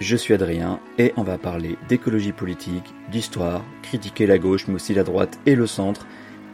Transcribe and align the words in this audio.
Je 0.00 0.16
suis 0.16 0.32
Adrien 0.32 0.80
et 0.96 1.12
on 1.18 1.22
va 1.22 1.36
parler 1.36 1.76
d'écologie 1.90 2.32
politique, 2.32 2.94
d'histoire, 3.12 3.62
critiquer 3.82 4.26
la 4.26 4.38
gauche 4.38 4.66
mais 4.66 4.76
aussi 4.76 4.94
la 4.94 5.04
droite 5.04 5.38
et 5.44 5.54
le 5.54 5.66
centre 5.66 6.06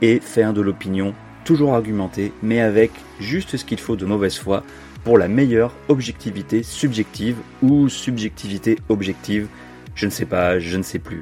et 0.02 0.18
faire 0.18 0.52
de 0.52 0.60
l'opinion 0.60 1.14
toujours 1.44 1.74
argumentée 1.74 2.32
mais 2.42 2.60
avec 2.60 2.90
juste 3.20 3.56
ce 3.56 3.64
qu'il 3.64 3.78
faut 3.78 3.94
de 3.94 4.04
mauvaise 4.04 4.36
foi 4.36 4.64
pour 5.04 5.16
la 5.16 5.28
meilleure 5.28 5.72
objectivité 5.86 6.64
subjective 6.64 7.36
ou 7.62 7.88
subjectivité 7.88 8.80
objective, 8.88 9.46
je 9.94 10.06
ne 10.06 10.10
sais 10.10 10.26
pas, 10.26 10.58
je 10.58 10.76
ne 10.76 10.82
sais 10.82 10.98
plus. 10.98 11.20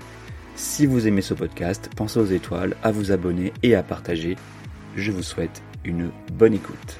Si 0.56 0.87
vous 0.87 1.06
aimez 1.06 1.20
ce 1.20 1.34
podcast, 1.34 1.91
pensez 1.95 2.18
aux 2.18 2.24
étoiles, 2.24 2.74
à 2.82 2.91
vous 2.91 3.12
abonner 3.12 3.52
et 3.62 3.74
à 3.74 3.82
partager. 3.82 4.37
Je 4.96 5.12
vous 5.12 5.23
souhaite 5.23 5.60
une 5.84 6.10
bonne 6.32 6.54
écoute. 6.54 6.98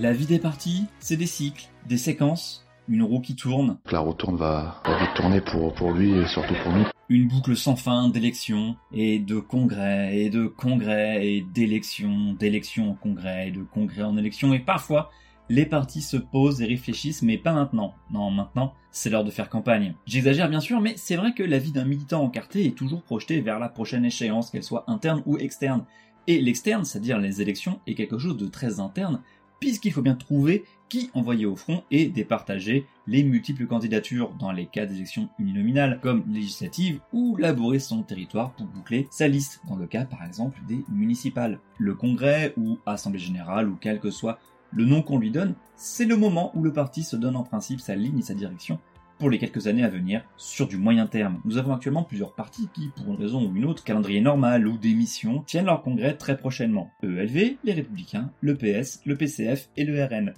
La 0.00 0.12
vie 0.12 0.26
des 0.26 0.38
partis, 0.38 0.84
c'est 1.00 1.16
des 1.16 1.26
cycles, 1.26 1.66
des 1.88 1.96
séquences, 1.96 2.64
une 2.88 3.02
roue 3.02 3.20
qui 3.20 3.34
tourne. 3.34 3.78
La 3.90 3.98
roue 3.98 4.12
tourne 4.12 4.36
va, 4.36 4.80
va 4.84 4.96
vite 4.96 5.12
tourner 5.16 5.40
pour, 5.40 5.74
pour 5.74 5.90
lui 5.90 6.12
et 6.12 6.24
surtout 6.28 6.54
pour 6.62 6.72
nous. 6.72 6.84
Une 7.08 7.26
boucle 7.26 7.56
sans 7.56 7.74
fin 7.74 8.08
d'élections 8.08 8.76
et 8.92 9.18
de 9.18 9.40
congrès 9.40 10.16
et 10.16 10.30
de 10.30 10.46
congrès 10.46 11.26
et 11.26 11.40
d'élections, 11.40 12.34
d'élections 12.34 12.92
en 12.92 12.94
congrès 12.94 13.48
et 13.48 13.50
de 13.50 13.64
congrès 13.64 14.04
en 14.04 14.16
élections 14.16 14.54
et 14.54 14.60
parfois 14.60 15.10
les 15.48 15.66
partis 15.66 16.02
se 16.02 16.16
posent 16.16 16.62
et 16.62 16.66
réfléchissent 16.66 17.22
mais 17.22 17.36
pas 17.36 17.52
maintenant. 17.52 17.96
Non, 18.12 18.30
maintenant, 18.30 18.74
c'est 18.92 19.10
l'heure 19.10 19.24
de 19.24 19.32
faire 19.32 19.48
campagne. 19.48 19.96
J'exagère 20.06 20.48
bien 20.48 20.60
sûr, 20.60 20.80
mais 20.80 20.94
c'est 20.96 21.16
vrai 21.16 21.34
que 21.34 21.42
la 21.42 21.58
vie 21.58 21.72
d'un 21.72 21.84
militant 21.84 22.22
encarté 22.22 22.66
est 22.66 22.76
toujours 22.76 23.02
projetée 23.02 23.40
vers 23.40 23.58
la 23.58 23.68
prochaine 23.68 24.04
échéance, 24.04 24.50
qu'elle 24.50 24.62
soit 24.62 24.84
interne 24.86 25.24
ou 25.26 25.38
externe. 25.38 25.84
Et 26.28 26.40
l'externe, 26.40 26.84
c'est-à-dire 26.84 27.18
les 27.18 27.40
élections, 27.40 27.80
est 27.86 27.94
quelque 27.94 28.18
chose 28.18 28.36
de 28.36 28.46
très 28.46 28.80
interne 28.80 29.22
puisqu'il 29.60 29.92
faut 29.92 30.02
bien 30.02 30.14
trouver 30.14 30.64
qui 30.88 31.10
envoyer 31.14 31.46
au 31.46 31.56
front 31.56 31.82
et 31.90 32.08
départager 32.08 32.86
les 33.06 33.22
multiples 33.22 33.66
candidatures 33.66 34.32
dans 34.38 34.52
les 34.52 34.66
cas 34.66 34.86
d'élections 34.86 35.28
uninominales 35.38 36.00
comme 36.02 36.24
législatives 36.28 37.00
ou 37.12 37.36
labourer 37.36 37.78
son 37.78 38.02
territoire 38.02 38.52
pour 38.52 38.66
boucler 38.66 39.06
sa 39.10 39.28
liste 39.28 39.60
dans 39.68 39.76
le 39.76 39.86
cas 39.86 40.04
par 40.04 40.24
exemple 40.24 40.58
des 40.66 40.84
municipales. 40.88 41.60
Le 41.78 41.94
congrès 41.94 42.54
ou 42.56 42.78
assemblée 42.86 43.18
générale 43.18 43.68
ou 43.68 43.76
quel 43.80 44.00
que 44.00 44.10
soit 44.10 44.38
le 44.72 44.84
nom 44.84 45.02
qu'on 45.02 45.18
lui 45.18 45.30
donne, 45.30 45.54
c'est 45.76 46.04
le 46.04 46.16
moment 46.16 46.52
où 46.54 46.62
le 46.62 46.72
parti 46.72 47.02
se 47.02 47.16
donne 47.16 47.36
en 47.36 47.42
principe 47.42 47.80
sa 47.80 47.94
ligne 47.94 48.18
et 48.18 48.22
sa 48.22 48.34
direction 48.34 48.78
pour 49.18 49.30
les 49.30 49.38
quelques 49.38 49.66
années 49.66 49.84
à 49.84 49.88
venir 49.88 50.22
sur 50.36 50.68
du 50.68 50.76
moyen 50.76 51.06
terme. 51.06 51.40
Nous 51.44 51.58
avons 51.58 51.74
actuellement 51.74 52.04
plusieurs 52.04 52.34
partis 52.34 52.68
qui, 52.72 52.90
pour 52.96 53.12
une 53.12 53.20
raison 53.20 53.44
ou 53.44 53.54
une 53.54 53.64
autre, 53.64 53.84
calendrier 53.84 54.20
normal 54.20 54.66
ou 54.66 54.78
démission, 54.78 55.42
tiennent 55.46 55.66
leur 55.66 55.82
congrès 55.82 56.16
très 56.16 56.36
prochainement. 56.36 56.90
ELV, 57.02 57.56
les 57.64 57.72
Républicains, 57.72 58.30
le 58.40 58.56
PS, 58.56 59.00
le 59.04 59.16
PCF 59.16 59.68
et 59.76 59.84
le 59.84 60.02
RN. 60.02 60.34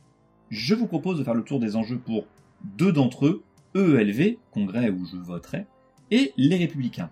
Je 0.48 0.75
vous 0.75 0.86
propose 0.86 1.19
de 1.19 1.25
faire 1.25 1.34
le 1.34 1.45
tour 1.45 1.61
des 1.61 1.77
enjeux 1.77 1.98
pour 1.98 2.27
deux 2.64 2.92
d'entre 2.92 3.27
eux, 3.27 3.42
EELV, 3.75 4.39
congrès 4.51 4.91
où 4.91 5.05
je 5.06 5.17
voterai, 5.17 5.67
et 6.11 6.33
les 6.36 6.57
Républicains. 6.57 7.11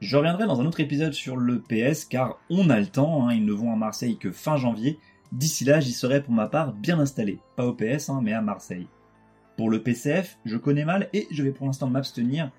Je 0.00 0.16
reviendrai 0.16 0.46
dans 0.46 0.60
un 0.60 0.66
autre 0.66 0.80
épisode 0.80 1.12
sur 1.12 1.36
le 1.36 1.60
PS 1.60 2.04
car 2.04 2.38
on 2.50 2.70
a 2.70 2.78
le 2.78 2.86
temps, 2.86 3.28
hein, 3.28 3.34
ils 3.34 3.44
ne 3.44 3.52
vont 3.52 3.72
à 3.72 3.76
Marseille 3.76 4.16
que 4.16 4.30
fin 4.30 4.56
janvier. 4.56 4.98
D'ici 5.32 5.64
là, 5.64 5.80
j'y 5.80 5.92
serai 5.92 6.22
pour 6.22 6.32
ma 6.32 6.46
part 6.46 6.72
bien 6.72 6.98
installé. 7.00 7.40
Pas 7.56 7.66
au 7.66 7.74
PS, 7.74 8.08
hein, 8.08 8.20
mais 8.22 8.32
à 8.32 8.40
Marseille. 8.40 8.86
Pour 9.58 9.70
le 9.70 9.82
PCF, 9.82 10.38
je 10.44 10.56
connais 10.56 10.84
mal 10.84 11.08
et 11.12 11.26
je 11.32 11.42
vais 11.42 11.50
pour 11.50 11.66
l'instant 11.66 11.88
m'abstenir. 11.88 12.52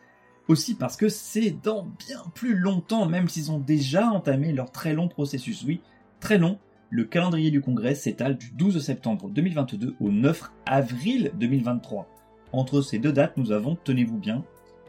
Aussi 0.50 0.76
parce 0.76 0.98
que 0.98 1.08
c'est 1.08 1.52
dans 1.52 1.84
bien 1.84 2.22
plus 2.36 2.58
longtemps, 2.58 3.06
même 3.06 3.30
s'ils 3.30 3.54
ont 3.54 3.58
déjà 3.58 4.10
entamé 4.10 4.52
leur 4.52 4.70
très 4.74 4.94
long 4.94 5.08
processus. 5.08 5.64
Oui, 5.64 5.80
très 6.20 6.38
long. 6.38 6.60
Le 6.90 7.06
calendrier 7.06 7.52
du 7.52 7.62
congrès 7.62 7.96
s'étale 7.96 8.38
du 8.38 8.52
12 8.52 8.84
septembre 8.84 9.30
2022 9.30 9.96
au 10.02 10.12
9 10.12 10.52
avril 10.66 11.32
2023. 11.36 12.06
Entre 12.52 12.82
ces 12.82 13.00
deux 13.00 13.14
dates, 13.14 13.38
nous 13.38 13.54
avons, 13.54 13.78
tenez-vous 13.82 14.18
bien, 14.18 14.44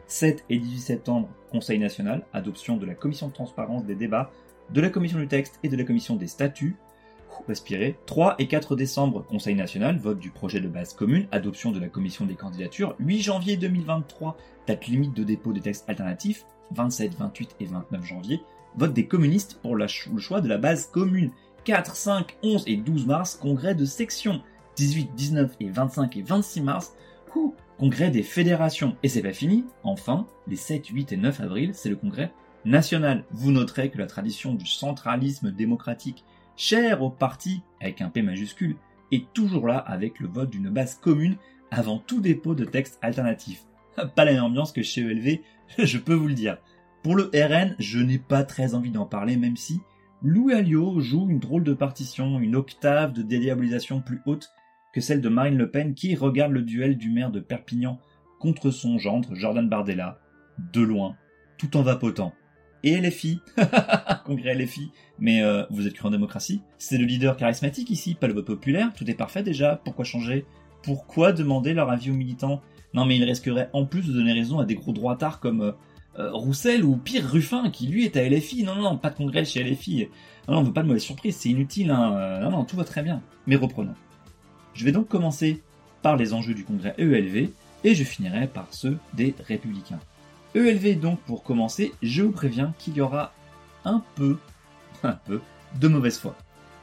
7 0.07 0.43
et 0.49 0.59
18 0.59 0.79
septembre, 0.79 1.29
Conseil 1.49 1.79
national, 1.79 2.25
adoption 2.33 2.75
de 2.75 2.85
la 2.85 2.93
commission 2.93 3.29
de 3.29 3.33
transparence 3.33 3.85
des 3.85 3.95
débats, 3.95 4.31
de 4.73 4.81
la 4.81 4.89
commission 4.89 5.19
du 5.19 5.29
texte 5.29 5.61
et 5.63 5.69
de 5.69 5.77
la 5.77 5.85
commission 5.85 6.17
des 6.17 6.27
statuts, 6.27 6.75
respirer. 7.47 7.97
3 8.05 8.35
et 8.39 8.47
4 8.47 8.75
décembre, 8.75 9.25
Conseil 9.25 9.55
national, 9.55 9.97
vote 9.97 10.19
du 10.19 10.31
projet 10.31 10.59
de 10.59 10.67
base 10.67 10.93
commune, 10.93 11.27
adoption 11.31 11.71
de 11.71 11.79
la 11.79 11.87
commission 11.87 12.25
des 12.25 12.35
candidatures. 12.35 12.95
8 12.99 13.21
janvier 13.21 13.57
2023, 13.57 14.37
date 14.67 14.87
limite 14.87 15.13
de 15.15 15.23
dépôt 15.23 15.53
des 15.53 15.61
textes 15.61 15.89
alternatifs. 15.89 16.45
27, 16.73 17.15
28 17.15 17.55
et 17.59 17.65
29 17.65 18.05
janvier, 18.05 18.41
vote 18.77 18.93
des 18.93 19.05
communistes 19.05 19.59
pour 19.61 19.75
le 19.75 19.87
choix 19.87 20.41
de 20.41 20.47
la 20.47 20.57
base 20.57 20.87
commune. 20.87 21.31
4, 21.65 21.95
5, 21.95 22.37
11 22.43 22.63
et 22.67 22.77
12 22.77 23.05
mars, 23.05 23.35
congrès 23.35 23.75
de 23.75 23.85
section. 23.85 24.41
18, 24.77 25.13
19 25.15 25.55
et 25.59 25.69
25 25.69 26.17
et 26.17 26.21
26 26.21 26.61
mars, 26.61 26.93
congrès 27.77 28.09
des 28.09 28.23
fédérations. 28.23 28.95
Et 29.03 29.09
c'est 29.09 29.21
pas 29.21 29.33
fini, 29.33 29.65
enfin, 29.83 30.27
les 30.47 30.55
7, 30.55 30.87
8 30.87 31.11
et 31.11 31.17
9 31.17 31.41
avril, 31.41 31.71
c'est 31.73 31.89
le 31.89 31.95
congrès 31.95 32.31
national. 32.65 33.25
Vous 33.31 33.51
noterez 33.51 33.89
que 33.89 33.97
la 33.97 34.07
tradition 34.07 34.53
du 34.53 34.65
centralisme 34.65 35.51
démocratique 35.51 36.23
cher 36.55 37.01
au 37.01 37.09
parti, 37.09 37.61
avec 37.79 38.01
un 38.01 38.09
P 38.09 38.21
majuscule, 38.21 38.75
est 39.11 39.31
toujours 39.33 39.67
là 39.67 39.77
avec 39.77 40.19
le 40.19 40.27
vote 40.27 40.49
d'une 40.49 40.69
base 40.69 40.95
commune 40.95 41.37
avant 41.69 41.99
tout 41.99 42.21
dépôt 42.21 42.55
de 42.55 42.65
texte 42.65 42.99
alternatif. 43.01 43.63
Pas 44.15 44.25
la 44.25 44.33
même 44.33 44.43
ambiance 44.43 44.71
que 44.71 44.83
chez 44.83 45.01
ELV, 45.01 45.39
je 45.77 45.97
peux 45.97 46.13
vous 46.13 46.27
le 46.27 46.33
dire. 46.33 46.57
Pour 47.03 47.15
le 47.15 47.31
RN, 47.33 47.75
je 47.79 47.99
n'ai 47.99 48.19
pas 48.19 48.43
très 48.43 48.75
envie 48.75 48.91
d'en 48.91 49.07
parler, 49.07 49.35
même 49.35 49.57
si 49.57 49.81
Louis 50.21 50.53
Alliot 50.53 50.99
joue 50.99 51.27
une 51.29 51.39
drôle 51.39 51.63
de 51.63 51.73
partition, 51.73 52.39
une 52.39 52.55
octave 52.55 53.11
de 53.11 53.23
dédiabolisation 53.23 54.01
plus 54.01 54.21
haute 54.27 54.51
que 54.93 55.01
celle 55.01 55.21
de 55.21 55.29
Marine 55.29 55.57
Le 55.57 55.71
Pen 55.71 55.95
qui 55.95 56.15
regarde 56.15 56.51
le 56.51 56.61
duel 56.61 56.97
du 56.97 57.09
maire 57.09 57.31
de 57.31 57.39
Perpignan 57.39 57.99
contre 58.39 58.69
son 58.69 58.99
gendre 58.99 59.33
Jordan 59.33 59.67
Bardella, 59.67 60.19
de 60.73 60.81
loin, 60.81 61.15
tout 61.57 61.75
en 61.75 61.81
vapotant 61.81 62.33
et 62.83 62.99
LFI. 62.99 63.39
Congrès 64.25 64.55
LFI. 64.55 64.91
Mais 65.19 65.43
euh, 65.43 65.63
vous 65.69 65.87
êtes 65.87 65.93
cru 65.93 66.07
en 66.07 66.11
démocratie. 66.11 66.61
C'est 66.77 66.97
le 66.97 67.05
leader 67.05 67.37
charismatique 67.37 67.89
ici, 67.89 68.15
pas 68.15 68.27
le 68.27 68.33
vote 68.33 68.45
populaire. 68.45 68.91
Tout 68.93 69.09
est 69.09 69.15
parfait 69.15 69.43
déjà. 69.43 69.79
Pourquoi 69.83 70.05
changer? 70.05 70.45
Pourquoi 70.83 71.31
demander 71.31 71.73
leur 71.73 71.89
avis 71.89 72.09
aux 72.09 72.15
militants? 72.15 72.61
Non 72.93 73.05
mais 73.05 73.17
il 73.17 73.23
risquerait 73.23 73.69
en 73.73 73.85
plus 73.85 74.07
de 74.07 74.13
donner 74.13 74.33
raison 74.33 74.59
à 74.59 74.65
des 74.65 74.75
gros 74.75 74.91
droitards 74.91 75.39
comme 75.39 75.61
euh, 75.61 75.71
euh, 76.19 76.31
Roussel 76.33 76.83
ou 76.83 76.97
pire 76.97 77.23
Ruffin 77.25 77.69
qui 77.69 77.87
lui 77.87 78.05
est 78.05 78.17
à 78.17 78.27
LFI. 78.27 78.63
Non, 78.63 78.75
non, 78.75 78.81
non, 78.81 78.97
pas 78.97 79.09
de 79.09 79.15
congrès 79.15 79.45
chez 79.45 79.63
LFI. 79.63 80.07
Non, 80.47 80.55
non, 80.55 80.59
on 80.61 80.63
veut 80.63 80.73
pas 80.73 80.81
de 80.81 80.87
mauvaise 80.87 81.03
surprise, 81.03 81.35
c'est 81.35 81.49
inutile. 81.49 81.91
Hein. 81.91 82.39
Non, 82.41 82.51
non, 82.51 82.65
tout 82.65 82.75
va 82.75 82.83
très 82.83 83.03
bien. 83.03 83.21
Mais 83.47 83.55
reprenons. 83.55 83.95
Je 84.73 84.85
vais 84.85 84.91
donc 84.91 85.07
commencer 85.07 85.61
par 86.01 86.17
les 86.17 86.33
enjeux 86.33 86.53
du 86.53 86.63
congrès 86.63 86.95
ELV 86.97 87.49
et 87.83 87.95
je 87.95 88.03
finirai 88.03 88.47
par 88.47 88.67
ceux 88.71 88.97
des 89.13 89.35
républicains. 89.47 89.99
ELV 90.53 90.99
donc 90.99 91.21
pour 91.21 91.43
commencer, 91.43 91.93
je 92.01 92.23
vous 92.23 92.33
préviens 92.33 92.73
qu'il 92.77 92.95
y 92.95 93.01
aura 93.01 93.33
un 93.85 94.03
peu, 94.15 94.37
un 95.03 95.13
peu 95.13 95.39
de 95.79 95.87
mauvaise 95.87 96.17
foi. 96.17 96.35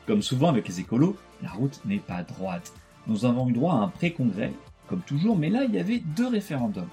Comme 0.06 0.23
souvent 0.23 0.49
avec 0.49 0.67
les 0.69 0.81
écolos, 0.81 1.19
la 1.43 1.51
route 1.51 1.79
n'est 1.84 1.99
pas 1.99 2.23
droite. 2.23 2.73
Nous 3.06 3.26
avons 3.26 3.47
eu 3.47 3.53
droit 3.53 3.75
à 3.75 3.79
un 3.79 3.88
pré-congrès, 3.88 4.55
comme 4.88 5.03
toujours, 5.03 5.37
mais 5.37 5.50
là 5.50 5.65
il 5.65 5.75
y 5.75 5.79
avait 5.79 5.99
deux 6.17 6.29
référendums. 6.29 6.88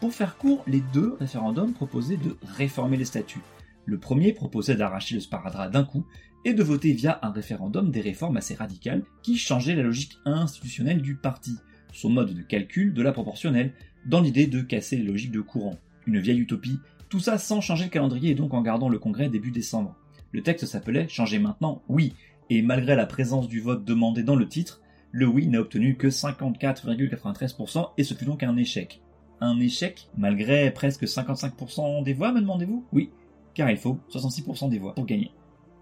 Pour 0.00 0.12
faire 0.12 0.36
court, 0.36 0.62
les 0.68 0.80
deux 0.92 1.16
référendums 1.18 1.72
proposaient 1.72 2.16
de 2.16 2.36
réformer 2.56 2.96
les 2.96 3.04
statuts. 3.04 3.42
Le 3.84 3.98
premier 3.98 4.32
proposait 4.32 4.76
d'arracher 4.76 5.16
le 5.16 5.20
sparadrap 5.20 5.72
d'un 5.72 5.84
coup 5.84 6.06
et 6.44 6.54
de 6.54 6.62
voter 6.62 6.92
via 6.92 7.18
un 7.22 7.32
référendum 7.32 7.90
des 7.90 8.00
réformes 8.00 8.36
assez 8.36 8.54
radicales 8.54 9.02
qui 9.24 9.36
changeaient 9.36 9.74
la 9.74 9.82
logique 9.82 10.18
institutionnelle 10.24 11.02
du 11.02 11.16
parti, 11.16 11.56
son 11.92 12.10
mode 12.10 12.32
de 12.32 12.42
calcul 12.42 12.94
de 12.94 13.02
la 13.02 13.10
proportionnelle, 13.10 13.72
dans 14.06 14.20
l'idée 14.20 14.46
de 14.46 14.60
casser 14.60 14.96
les 14.96 15.04
logiques 15.04 15.32
de 15.32 15.40
courant 15.40 15.80
une 16.06 16.18
vieille 16.18 16.40
utopie, 16.40 16.80
tout 17.08 17.20
ça 17.20 17.38
sans 17.38 17.60
changer 17.60 17.84
le 17.84 17.90
calendrier 17.90 18.30
et 18.30 18.34
donc 18.34 18.54
en 18.54 18.62
gardant 18.62 18.88
le 18.88 18.98
congrès 18.98 19.28
début 19.28 19.50
décembre. 19.50 19.96
Le 20.32 20.42
texte 20.42 20.66
s'appelait 20.66 21.08
Changer 21.08 21.38
maintenant, 21.38 21.82
oui, 21.88 22.14
et 22.48 22.62
malgré 22.62 22.96
la 22.96 23.06
présence 23.06 23.48
du 23.48 23.60
vote 23.60 23.84
demandé 23.84 24.22
dans 24.22 24.36
le 24.36 24.48
titre, 24.48 24.80
le 25.10 25.26
oui 25.26 25.46
n'a 25.46 25.60
obtenu 25.60 25.96
que 25.96 26.08
54,93% 26.08 27.90
et 27.98 28.04
ce 28.04 28.14
fut 28.14 28.24
donc 28.24 28.42
un 28.42 28.56
échec. 28.56 29.02
Un 29.40 29.60
échec 29.60 30.08
malgré 30.16 30.70
presque 30.70 31.04
55% 31.04 32.02
des 32.02 32.14
voix, 32.14 32.32
me 32.32 32.40
demandez-vous? 32.40 32.84
Oui, 32.92 33.10
car 33.54 33.70
il 33.70 33.76
faut 33.76 33.98
66% 34.10 34.70
des 34.70 34.78
voix 34.78 34.94
pour 34.94 35.04
gagner. 35.04 35.30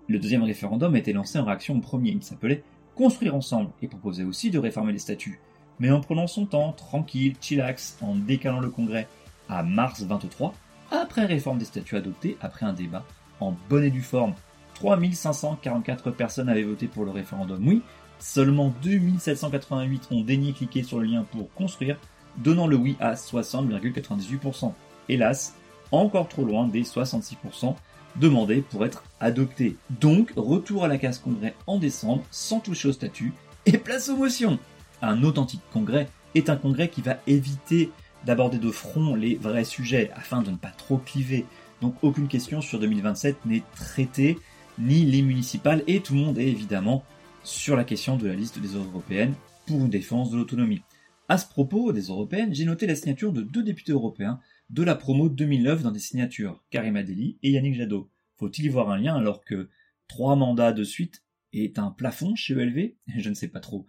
Le 0.09 0.19
deuxième 0.19 0.43
référendum 0.43 0.97
été 0.97 1.13
lancé 1.13 1.39
en 1.39 1.45
réaction 1.45 1.77
au 1.77 1.81
premier, 1.81 2.11
il 2.11 2.23
s'appelait 2.23 2.65
construire 2.97 3.37
ensemble 3.37 3.71
et 3.81 3.89
proposait 3.89 4.25
aussi 4.25 4.51
de 4.51 4.59
réformer 4.59 4.93
les 4.93 4.99
statuts, 4.99 5.41
mais 5.79 5.91
en 5.91 6.01
prenant 6.01 6.27
son 6.27 6.47
temps, 6.47 6.73
tranquille, 6.73 7.35
chillax, 7.41 7.99
en 8.03 8.17
décalant 8.17 8.61
le 8.61 8.71
congrès 8.71 9.07
à 9.51 9.63
mars 9.63 10.03
23, 10.03 10.55
après 10.91 11.27
réforme 11.27 11.59
des 11.59 11.65
statuts 11.65 11.97
adoptés, 11.97 12.39
après 12.41 12.65
un 12.65 12.73
débat 12.73 13.05
en 13.41 13.55
bonne 13.69 13.85
et 13.85 13.91
due 13.91 14.03
forme. 14.03 14.35
3544 14.75 16.11
personnes 16.11 16.49
avaient 16.49 16.63
voté 16.63 16.87
pour 16.87 17.05
le 17.05 17.11
référendum 17.11 17.67
oui, 17.67 17.83
seulement 18.19 18.73
2788 18.83 20.09
ont 20.11 20.23
daigné 20.23 20.53
cliquer 20.53 20.83
sur 20.83 20.99
le 20.99 21.07
lien 21.07 21.25
pour 21.31 21.53
construire, 21.55 21.99
donnant 22.39 22.67
le 22.67 22.77
oui 22.77 22.97
à 23.01 23.15
60,98%. 23.15 24.73
Hélas, 25.09 25.55
encore 25.93 26.29
trop 26.29 26.45
loin 26.45 26.69
des 26.69 26.83
66% 26.83 27.75
demandés 28.17 28.63
pour 28.63 28.85
être 28.85 29.05
adoptés. 29.21 29.77
Donc, 30.01 30.33
retour 30.37 30.85
à 30.85 30.89
la 30.89 30.99
case 30.99 31.19
congrès 31.19 31.55
en 31.67 31.79
décembre, 31.79 32.25
sans 32.31 32.61
toucher 32.61 32.89
au 32.89 32.93
statut, 32.93 33.33
et 33.67 33.79
place 33.79 34.09
aux 34.09 34.17
motions. 34.17 34.59
Un 35.03 35.23
authentique 35.23 35.63
congrès 35.73 36.09
est 36.35 36.51
un 36.51 36.57
congrès 36.57 36.89
qui 36.89 37.03
va 37.03 37.19
éviter 37.27 37.91
d'aborder 38.25 38.59
de 38.59 38.71
front 38.71 39.15
les 39.15 39.37
vrais 39.37 39.65
sujets 39.65 40.11
afin 40.15 40.43
de 40.43 40.51
ne 40.51 40.57
pas 40.57 40.71
trop 40.71 40.99
cliver. 40.99 41.45
Donc 41.81 41.95
aucune 42.03 42.29
question 42.29 42.61
sur 42.61 42.79
2027 42.79 43.47
n'est 43.47 43.63
traitée, 43.75 44.39
ni 44.79 45.05
les 45.05 45.23
municipales, 45.23 45.83
et 45.87 46.01
tout 46.01 46.15
le 46.15 46.21
monde 46.21 46.39
est 46.39 46.49
évidemment 46.49 47.05
sur 47.43 47.77
la 47.77 47.85
question 47.85 48.17
de 48.17 48.27
la 48.27 48.35
liste 48.35 48.59
des 48.59 48.75
européennes 48.75 49.35
pour 49.67 49.81
une 49.81 49.91
défense 49.91 50.31
de 50.31 50.37
l'autonomie. 50.37 50.83
À 51.29 51.39
ce 51.39 51.47
propos 51.47 51.93
des 51.93 52.09
européennes, 52.09 52.55
j'ai 52.55 52.65
noté 52.65 52.87
la 52.87 52.97
signature 52.97 53.33
de 53.33 53.43
deux 53.43 53.63
députés 53.63 53.93
européens 53.93 54.41
de 54.69 54.83
la 54.83 54.95
promo 54.95 55.29
2009 55.29 55.83
dans 55.83 55.91
des 55.91 56.01
signatures, 56.01 56.63
Karim 56.71 57.01
Deli 57.03 57.39
et 57.43 57.51
Yannick 57.53 57.77
Jadot. 57.77 58.11
Faut-il 58.37 58.65
y 58.65 58.69
voir 58.69 58.91
un 58.91 58.99
lien 58.99 59.15
alors 59.15 59.45
que 59.45 59.69
trois 60.09 60.35
mandats 60.37 60.73
de 60.73 60.85
suite 60.85 61.23
est 61.53 61.79
un 61.79 61.91
plafond 61.91 62.35
chez 62.35 62.55
ELV 62.55 62.95
Je 63.17 63.29
ne 63.29 63.35
sais 63.35 63.49
pas 63.49 63.61
trop. 63.61 63.87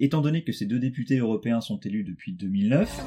Étant 0.00 0.22
donné 0.22 0.42
que 0.44 0.52
ces 0.52 0.64
deux 0.64 0.78
députés 0.78 1.18
européens 1.18 1.60
sont 1.60 1.78
élus 1.80 2.04
depuis 2.04 2.32
2009... 2.32 3.04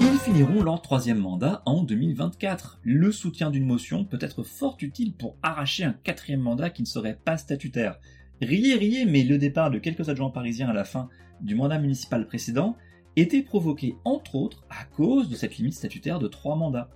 Ils 0.00 0.18
finiront 0.18 0.62
leur 0.62 0.80
troisième 0.80 1.18
mandat 1.18 1.62
en 1.66 1.82
2024. 1.82 2.78
Le 2.84 3.10
soutien 3.10 3.50
d'une 3.50 3.66
motion 3.66 4.04
peut 4.04 4.18
être 4.20 4.44
fort 4.44 4.76
utile 4.80 5.14
pour 5.14 5.36
arracher 5.42 5.82
un 5.82 5.92
quatrième 5.92 6.40
mandat 6.40 6.70
qui 6.70 6.82
ne 6.82 6.86
serait 6.86 7.18
pas 7.24 7.36
statutaire. 7.36 7.98
Riez, 8.40 8.76
riez, 8.76 9.04
mais 9.04 9.24
le 9.24 9.36
départ 9.36 9.70
de 9.70 9.78
quelques 9.78 10.08
adjoints 10.08 10.30
parisiens 10.30 10.68
à 10.68 10.72
la 10.72 10.84
fin 10.84 11.08
du 11.40 11.56
mandat 11.56 11.78
municipal 11.78 12.26
précédent 12.26 12.76
était 13.16 13.42
provoqué 13.42 13.96
entre 14.04 14.36
autres 14.36 14.64
à 14.70 14.84
cause 14.84 15.28
de 15.28 15.34
cette 15.34 15.56
limite 15.56 15.74
statutaire 15.74 16.20
de 16.20 16.28
trois 16.28 16.56
mandats. 16.56 16.88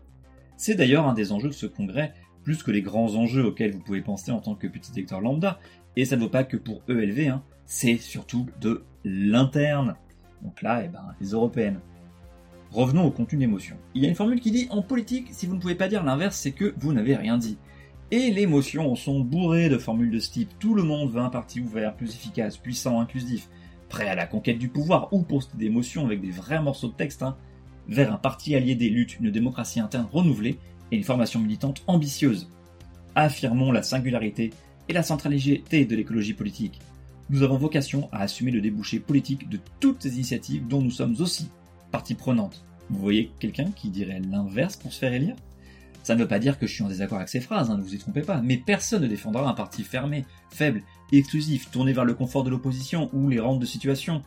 C'est 0.56 0.74
d'ailleurs 0.74 1.06
un 1.06 1.14
des 1.14 1.32
enjeux 1.32 1.48
de 1.48 1.54
ce 1.54 1.66
congrès, 1.66 2.14
plus 2.42 2.62
que 2.62 2.70
les 2.70 2.82
grands 2.82 3.14
enjeux 3.14 3.44
auxquels 3.44 3.72
vous 3.72 3.80
pouvez 3.80 4.00
penser 4.00 4.30
en 4.30 4.40
tant 4.40 4.54
que 4.54 4.66
petit 4.66 4.92
lecteur 4.94 5.20
lambda, 5.20 5.58
et 5.96 6.04
ça 6.04 6.16
ne 6.16 6.22
vaut 6.22 6.28
pas 6.28 6.44
que 6.44 6.56
pour 6.56 6.82
ELV, 6.88 7.28
hein, 7.28 7.42
c'est 7.64 7.96
surtout 7.96 8.46
de 8.60 8.84
l'interne. 9.04 9.96
Donc 10.42 10.62
là, 10.62 10.82
eh 10.84 10.88
ben, 10.88 11.14
les 11.20 11.30
européennes. 11.30 11.80
Revenons 12.70 13.04
au 13.04 13.10
contenu 13.10 13.38
d'émotion. 13.38 13.76
Il 13.94 14.02
y 14.02 14.06
a 14.06 14.08
une 14.08 14.14
formule 14.14 14.40
qui 14.40 14.50
dit 14.50 14.66
en 14.70 14.82
politique, 14.82 15.28
si 15.30 15.46
vous 15.46 15.54
ne 15.54 15.60
pouvez 15.60 15.74
pas 15.74 15.88
dire 15.88 16.04
l'inverse, 16.04 16.36
c'est 16.36 16.52
que 16.52 16.74
vous 16.78 16.92
n'avez 16.92 17.16
rien 17.16 17.38
dit. 17.38 17.58
Et 18.10 18.30
les 18.30 18.46
motions 18.46 18.94
sont 18.94 19.20
bourrées 19.20 19.68
de 19.68 19.78
formules 19.78 20.10
de 20.10 20.20
ce 20.20 20.30
type. 20.30 20.50
Tout 20.58 20.74
le 20.74 20.82
monde 20.82 21.10
veut 21.10 21.20
un 21.20 21.30
parti 21.30 21.60
ouvert, 21.60 21.96
plus 21.96 22.14
efficace, 22.14 22.56
puissant, 22.56 23.00
inclusif, 23.00 23.48
prêt 23.88 24.08
à 24.08 24.14
la 24.14 24.26
conquête 24.26 24.58
du 24.58 24.68
pouvoir, 24.68 25.12
ou 25.12 25.22
poster 25.22 25.56
des 25.56 25.70
motions 25.70 26.04
avec 26.04 26.20
des 26.20 26.30
vrais 26.30 26.60
morceaux 26.60 26.88
de 26.88 26.94
texte, 26.94 27.22
hein, 27.22 27.36
vers 27.88 28.12
un 28.12 28.18
parti 28.18 28.54
allié 28.54 28.74
des 28.74 28.88
luttes, 28.88 29.18
une 29.20 29.30
démocratie 29.30 29.80
interne 29.80 30.08
renouvelée 30.12 30.58
et 30.90 30.96
une 30.96 31.04
formation 31.04 31.40
militante 31.40 31.82
ambitieuse. 31.86 32.48
Affirmons 33.14 33.72
la 33.72 33.82
singularité 33.82 34.52
et 34.88 34.92
la 34.92 35.02
centralité 35.02 35.84
de 35.84 35.96
l'écologie 35.96 36.34
politique. 36.34 36.80
Nous 37.28 37.42
avons 37.42 37.58
vocation 37.58 38.08
à 38.12 38.20
assumer 38.20 38.52
le 38.52 38.60
débouché 38.60 39.00
politique 39.00 39.48
de 39.48 39.58
toutes 39.80 40.02
ces 40.02 40.14
initiatives 40.14 40.66
dont 40.68 40.80
nous 40.80 40.90
sommes 40.90 41.16
aussi 41.20 41.48
partie 41.90 42.14
prenante. 42.14 42.64
Vous 42.88 43.00
voyez 43.00 43.32
quelqu'un 43.40 43.72
qui 43.72 43.90
dirait 43.90 44.20
l'inverse 44.20 44.76
pour 44.76 44.92
se 44.92 44.98
faire 44.98 45.12
élire? 45.12 45.34
Ça 46.04 46.14
ne 46.14 46.20
veut 46.20 46.28
pas 46.28 46.38
dire 46.38 46.56
que 46.56 46.68
je 46.68 46.74
suis 46.74 46.84
en 46.84 46.88
désaccord 46.88 47.18
avec 47.18 47.28
ces 47.28 47.40
phrases, 47.40 47.68
hein, 47.68 47.78
ne 47.78 47.82
vous 47.82 47.96
y 47.96 47.98
trompez 47.98 48.20
pas, 48.20 48.40
mais 48.40 48.58
personne 48.58 49.02
ne 49.02 49.08
défendra 49.08 49.50
un 49.50 49.54
parti 49.54 49.82
fermé, 49.82 50.24
faible, 50.50 50.82
exclusif, 51.10 51.68
tourné 51.72 51.92
vers 51.92 52.04
le 52.04 52.14
confort 52.14 52.44
de 52.44 52.50
l'opposition 52.50 53.10
ou 53.12 53.28
les 53.28 53.40
rentes 53.40 53.58
de 53.58 53.66
situation. 53.66 54.22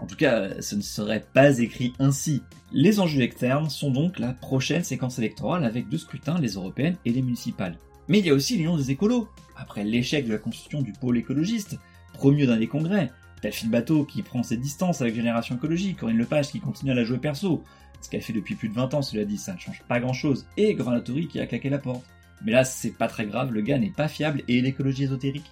En 0.00 0.06
tout 0.06 0.16
cas, 0.16 0.60
ce 0.62 0.74
ne 0.76 0.80
serait 0.80 1.24
pas 1.34 1.58
écrit 1.58 1.92
ainsi. 1.98 2.42
Les 2.72 3.00
enjeux 3.00 3.20
externes 3.20 3.68
sont 3.68 3.90
donc 3.90 4.18
la 4.18 4.32
prochaine 4.32 4.82
séquence 4.82 5.18
électorale 5.18 5.64
avec 5.64 5.88
deux 5.88 5.98
scrutins, 5.98 6.40
les 6.40 6.54
européennes 6.54 6.96
et 7.04 7.12
les 7.12 7.20
municipales. 7.20 7.78
Mais 8.08 8.20
il 8.20 8.26
y 8.26 8.30
a 8.30 8.34
aussi 8.34 8.56
l'union 8.56 8.76
des 8.76 8.90
écolos. 8.90 9.28
Après 9.56 9.84
l'échec 9.84 10.26
de 10.26 10.32
la 10.32 10.38
constitution 10.38 10.80
du 10.80 10.92
pôle 10.92 11.18
écologiste, 11.18 11.78
promu 12.14 12.46
dans 12.46 12.56
les 12.56 12.66
congrès, 12.66 13.10
Delphine 13.42 13.70
Bateau 13.70 14.04
qui 14.04 14.22
prend 14.22 14.42
ses 14.42 14.56
distances 14.56 15.02
avec 15.02 15.14
Génération 15.14 15.56
Écologie, 15.56 15.94
Corinne 15.94 16.16
Lepage 16.16 16.48
qui 16.48 16.60
continue 16.60 16.92
à 16.92 16.94
la 16.94 17.04
jouer 17.04 17.18
perso, 17.18 17.62
ce 18.00 18.08
qu'elle 18.08 18.22
fait 18.22 18.32
depuis 18.32 18.54
plus 18.54 18.70
de 18.70 18.74
20 18.74 18.94
ans, 18.94 19.02
cela 19.02 19.26
dit, 19.26 19.36
ça 19.36 19.52
ne 19.52 19.58
change 19.58 19.82
pas 19.86 20.00
grand 20.00 20.14
chose, 20.14 20.46
et 20.56 20.74
Goran 20.74 21.00
qui 21.00 21.40
a 21.40 21.46
claqué 21.46 21.68
la 21.68 21.78
porte. 21.78 22.04
Mais 22.42 22.52
là, 22.52 22.64
c'est 22.64 22.96
pas 22.96 23.08
très 23.08 23.26
grave, 23.26 23.52
le 23.52 23.60
gars 23.60 23.78
n'est 23.78 23.90
pas 23.90 24.08
fiable 24.08 24.42
et 24.48 24.62
l'écologie 24.62 25.04
ésotérique, 25.04 25.50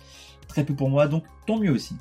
très 0.49 0.65
peu 0.65 0.75
pour 0.75 0.89
moi, 0.89 1.07
donc 1.07 1.25
tant 1.47 1.59
mieux 1.59 1.71
aussi. 1.71 1.95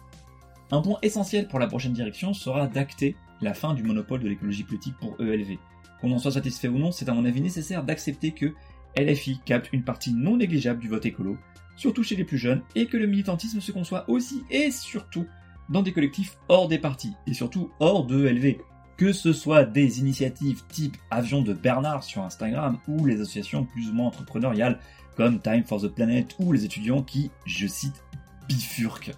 Un 0.71 0.81
point 0.81 0.97
essentiel 1.01 1.47
pour 1.47 1.59
la 1.59 1.67
prochaine 1.67 1.93
direction 1.93 2.33
sera 2.33 2.67
d'acter 2.67 3.15
la 3.41 3.53
fin 3.53 3.73
du 3.73 3.83
monopole 3.83 4.19
de 4.19 4.27
l'écologie 4.27 4.63
politique 4.63 4.97
pour 4.99 5.15
ELV. 5.19 5.57
Qu'on 6.01 6.11
en 6.11 6.19
soit 6.19 6.31
satisfait 6.31 6.67
ou 6.67 6.77
non, 6.77 6.91
c'est 6.91 7.09
à 7.09 7.13
mon 7.13 7.25
avis 7.25 7.41
nécessaire 7.41 7.83
d'accepter 7.83 8.31
que 8.31 8.53
LFI 8.97 9.39
capte 9.45 9.69
une 9.71 9.83
partie 9.83 10.13
non 10.13 10.37
négligeable 10.37 10.79
du 10.79 10.89
vote 10.89 11.05
écolo, 11.05 11.37
surtout 11.75 12.03
chez 12.03 12.15
les 12.15 12.25
plus 12.25 12.37
jeunes, 12.37 12.61
et 12.75 12.87
que 12.87 12.97
le 12.97 13.07
militantisme 13.07 13.61
se 13.61 13.71
conçoit 13.71 14.09
aussi 14.09 14.43
et 14.49 14.71
surtout 14.71 15.25
dans 15.69 15.81
des 15.81 15.93
collectifs 15.93 16.37
hors 16.49 16.67
des 16.67 16.79
partis, 16.79 17.13
et 17.27 17.33
surtout 17.33 17.71
hors 17.79 18.05
de 18.05 18.25
ELV. 18.25 18.57
Que 18.97 19.13
ce 19.13 19.31
soit 19.31 19.63
des 19.63 19.99
initiatives 19.99 20.63
type 20.69 20.97
Avion 21.11 21.43
de 21.43 21.53
Bernard 21.53 22.03
sur 22.03 22.23
Instagram 22.23 22.79
ou 22.87 23.05
les 23.05 23.21
associations 23.21 23.63
plus 23.63 23.89
ou 23.89 23.93
moins 23.93 24.07
entrepreneuriales 24.07 24.79
comme 25.15 25.39
Time 25.39 25.63
for 25.63 25.79
the 25.79 25.87
Planet 25.87 26.35
ou 26.39 26.51
les 26.51 26.65
étudiants 26.65 27.03
qui, 27.03 27.29
je 27.45 27.67
cite, 27.67 28.03
bifurquent. 28.47 29.11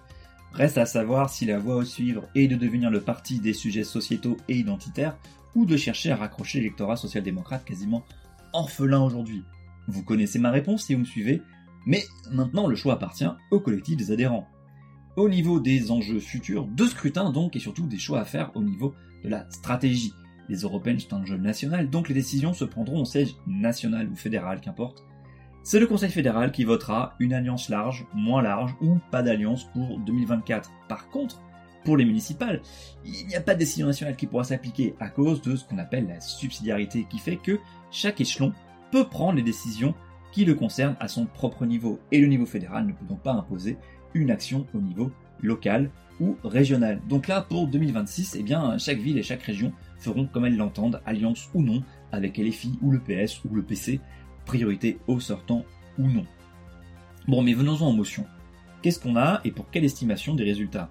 Reste 0.52 0.78
à 0.78 0.86
savoir 0.86 1.30
si 1.30 1.46
la 1.46 1.58
voie 1.58 1.82
à 1.82 1.84
suivre 1.84 2.28
est 2.34 2.48
de 2.48 2.56
devenir 2.56 2.90
le 2.90 3.00
parti 3.00 3.38
des 3.38 3.52
sujets 3.52 3.84
sociétaux 3.84 4.36
et 4.48 4.56
identitaires, 4.56 5.16
ou 5.54 5.66
de 5.66 5.76
chercher 5.76 6.10
à 6.10 6.16
raccrocher 6.16 6.58
l'électorat 6.58 6.96
social-démocrate 6.96 7.64
quasiment 7.64 8.04
orphelin 8.52 9.00
aujourd'hui. 9.00 9.44
Vous 9.88 10.02
connaissez 10.02 10.38
ma 10.38 10.50
réponse 10.50 10.84
si 10.84 10.94
vous 10.94 11.00
me 11.00 11.04
suivez, 11.04 11.42
mais 11.86 12.04
maintenant 12.30 12.66
le 12.66 12.76
choix 12.76 12.94
appartient 12.94 13.28
au 13.50 13.60
collectif 13.60 13.96
des 13.96 14.12
adhérents. 14.12 14.48
Au 15.16 15.28
niveau 15.28 15.58
des 15.60 15.90
enjeux 15.90 16.20
futurs, 16.20 16.66
deux 16.66 16.88
scrutins 16.88 17.30
donc 17.30 17.56
et 17.56 17.60
surtout 17.60 17.86
des 17.86 17.98
choix 17.98 18.20
à 18.20 18.24
faire 18.24 18.52
au 18.54 18.62
niveau 18.62 18.94
de 19.24 19.28
la 19.28 19.48
stratégie. 19.50 20.12
Les 20.48 20.58
européennes 20.58 20.98
sont 20.98 21.14
un 21.14 21.22
enjeu 21.22 21.36
national, 21.36 21.90
donc 21.90 22.08
les 22.08 22.14
décisions 22.14 22.52
se 22.52 22.64
prendront 22.64 23.00
au 23.00 23.04
siège 23.04 23.34
national 23.46 24.08
ou 24.08 24.16
fédéral, 24.16 24.60
qu'importe, 24.60 25.04
c'est 25.62 25.80
le 25.80 25.86
Conseil 25.86 26.10
fédéral 26.10 26.52
qui 26.52 26.64
votera 26.64 27.14
une 27.18 27.34
alliance 27.34 27.68
large, 27.68 28.06
moins 28.14 28.42
large 28.42 28.74
ou 28.80 28.96
pas 29.10 29.22
d'alliance 29.22 29.64
pour 29.72 29.98
2024. 29.98 30.70
Par 30.88 31.08
contre, 31.10 31.40
pour 31.84 31.96
les 31.96 32.04
municipales, 32.04 32.60
il 33.04 33.26
n'y 33.26 33.36
a 33.36 33.40
pas 33.40 33.54
de 33.54 33.58
décision 33.58 33.86
nationale 33.86 34.16
qui 34.16 34.26
pourra 34.26 34.44
s'appliquer 34.44 34.94
à 35.00 35.08
cause 35.08 35.42
de 35.42 35.56
ce 35.56 35.64
qu'on 35.64 35.78
appelle 35.78 36.08
la 36.08 36.20
subsidiarité 36.20 37.06
qui 37.08 37.18
fait 37.18 37.36
que 37.36 37.58
chaque 37.90 38.20
échelon 38.20 38.52
peut 38.90 39.04
prendre 39.04 39.36
les 39.36 39.42
décisions 39.42 39.94
qui 40.32 40.44
le 40.44 40.54
concernent 40.54 40.96
à 41.00 41.08
son 41.08 41.26
propre 41.26 41.66
niveau 41.66 41.98
et 42.12 42.20
le 42.20 42.26
niveau 42.26 42.46
fédéral 42.46 42.86
ne 42.86 42.92
peut 42.92 43.06
donc 43.06 43.22
pas 43.22 43.32
imposer 43.32 43.76
une 44.14 44.30
action 44.30 44.66
au 44.74 44.80
niveau 44.80 45.10
local 45.42 45.90
ou 46.20 46.36
régional. 46.44 47.00
Donc 47.08 47.28
là, 47.28 47.40
pour 47.40 47.66
2026, 47.66 48.36
eh 48.38 48.42
bien, 48.42 48.76
chaque 48.78 48.98
ville 48.98 49.18
et 49.18 49.22
chaque 49.22 49.42
région 49.42 49.72
feront 49.98 50.26
comme 50.26 50.44
elles 50.44 50.56
l'entendent, 50.56 51.00
alliance 51.06 51.48
ou 51.54 51.62
non, 51.62 51.82
avec 52.12 52.36
LFI 52.36 52.78
ou 52.82 52.90
le 52.90 53.00
PS 53.00 53.42
ou 53.44 53.54
le 53.54 53.62
PC, 53.62 54.00
priorité 54.50 54.98
au 55.06 55.20
sortant 55.20 55.64
ou 55.96 56.08
non. 56.08 56.26
Bon, 57.28 57.40
mais 57.40 57.52
venons-en 57.52 57.90
aux 57.90 57.92
motions. 57.92 58.26
Qu'est-ce 58.82 58.98
qu'on 58.98 59.14
a 59.14 59.40
et 59.44 59.52
pour 59.52 59.70
quelle 59.70 59.84
estimation 59.84 60.34
des 60.34 60.42
résultats? 60.42 60.90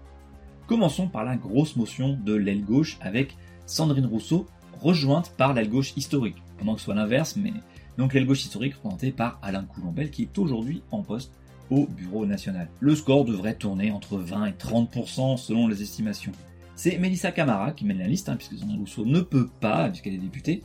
Commençons 0.66 1.10
par 1.10 1.26
la 1.26 1.36
grosse 1.36 1.76
motion 1.76 2.18
de 2.24 2.34
l'aile 2.34 2.64
gauche 2.64 2.98
avec 3.02 3.36
Sandrine 3.66 4.06
Rousseau 4.06 4.48
rejointe 4.80 5.34
par 5.36 5.54
l'aile 5.54 5.70
gauche 5.70 5.92
historique. 5.98 6.42
Pendant 6.58 6.76
que 6.76 6.80
ce 6.80 6.86
soit 6.86 6.96
l'inverse, 6.96 7.36
mais 7.36 7.52
donc 7.98 8.14
l'aile 8.14 8.26
gauche 8.26 8.46
historique 8.46 8.76
représentée 8.76 9.12
par 9.12 9.40
Alain 9.42 9.66
Coulombel 9.66 10.10
qui 10.10 10.22
est 10.22 10.38
aujourd'hui 10.38 10.82
en 10.92 11.02
poste 11.02 11.34
au 11.70 11.86
Bureau 11.86 12.26
national. 12.26 12.70
Le 12.80 12.96
score 12.96 13.26
devrait 13.26 13.56
tourner 13.56 13.92
entre 13.92 14.20
20 14.20 14.46
et 14.46 14.52
30% 14.52 15.36
selon 15.36 15.68
les 15.68 15.82
estimations. 15.82 16.32
C'est 16.78 16.98
Melissa 16.98 17.34
Camara 17.34 17.74
qui 17.74 17.84
mène 17.84 18.00
la 18.00 18.08
liste, 18.08 18.30
hein, 18.30 18.38
puisque 18.38 18.58
Sandrine 18.58 18.80
Rousseau 18.80 19.04
ne 19.04 19.20
peut 19.20 19.50
pas, 19.60 19.90
puisqu'elle 19.90 20.14
est 20.14 20.18
députée, 20.18 20.64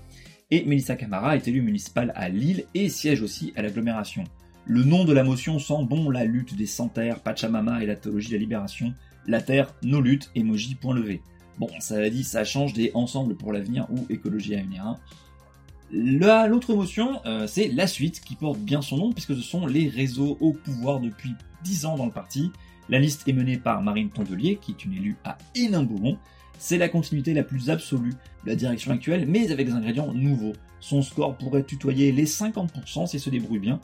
et 0.51 0.65
Melissa 0.65 0.97
Camara 0.97 1.37
est 1.37 1.49
élue 1.49 1.63
municipale 1.63 2.13
à 2.15 2.29
Lille 2.29 2.65
et 2.75 2.89
siège 2.89 3.23
aussi 3.23 3.53
à 3.57 3.63
l'agglomération. 3.63 4.25
Le 4.67 4.83
nom 4.83 5.05
de 5.05 5.13
la 5.13 5.25
motion 5.25 5.59
sent 5.59 5.85
bon 5.85 6.11
la 6.11 6.25
lutte 6.25 6.57
des 6.57 6.67
sans-terres, 6.67 7.21
Pachamama 7.21 7.83
et 7.83 7.87
la 7.87 7.97
théologie 7.97 8.29
de 8.29 8.35
la 8.35 8.41
libération, 8.41 8.95
la 9.27 9.41
terre, 9.41 9.75
nos 9.83 10.01
luttes, 10.01 10.31
emoji 10.35 10.75
point 10.75 10.95
levé. 10.95 11.21
Bon, 11.59 11.69
ça 11.81 12.01
l'a 12.01 12.11
dit, 12.11 12.25
ça 12.25 12.45
change 12.45 12.73
des 12.73 12.91
ensembles 12.95 13.37
pour 13.37 13.53
l'avenir 13.53 13.87
ou 13.91 14.07
écologie 14.11 14.55
à 14.55 14.63
venir. 14.63 14.87
Hein. 14.87 14.99
L'autre 15.91 16.75
motion, 16.75 17.21
euh, 17.27 17.47
c'est 17.47 17.69
la 17.69 17.87
suite 17.87 18.21
qui 18.21 18.35
porte 18.35 18.59
bien 18.59 18.83
son 18.83 18.97
nom 18.97 19.13
puisque 19.13 19.35
ce 19.37 19.43
sont 19.43 19.67
les 19.67 19.89
réseaux 19.89 20.37
au 20.41 20.53
pouvoir 20.53 21.01
depuis 21.01 21.35
10 21.63 21.87
ans 21.87 21.97
dans 21.97 22.07
le 22.07 22.13
parti. 22.13 22.51
La 22.89 22.99
liste 22.99 23.29
est 23.29 23.33
menée 23.33 23.59
par 23.59 23.83
Marine 23.83 24.11
Tondelier, 24.11 24.59
qui 24.61 24.73
est 24.73 24.85
une 24.85 24.95
élue 24.95 25.17
à 25.25 25.39
Hénin-Beaumont. 25.55 26.19
C'est 26.59 26.79
la 26.79 26.89
continuité 26.89 27.35
la 27.35 27.43
plus 27.43 27.71
absolue 27.71 28.15
de 28.45 28.51
la 28.51 28.57
direction 28.57 28.93
actuelle, 28.93 29.27
mais 29.29 29.51
avec 29.51 29.67
des 29.67 29.73
ingrédients 29.73 30.13
nouveaux. 30.13 30.55
Son 30.81 31.03
score 31.03 31.37
pourrait 31.37 31.65
tutoyer 31.65 32.13
les 32.13 32.27
50% 32.27 33.07
si 33.07 33.19
se 33.19 33.31
débrouille 33.31 33.59
bien. 33.59 33.81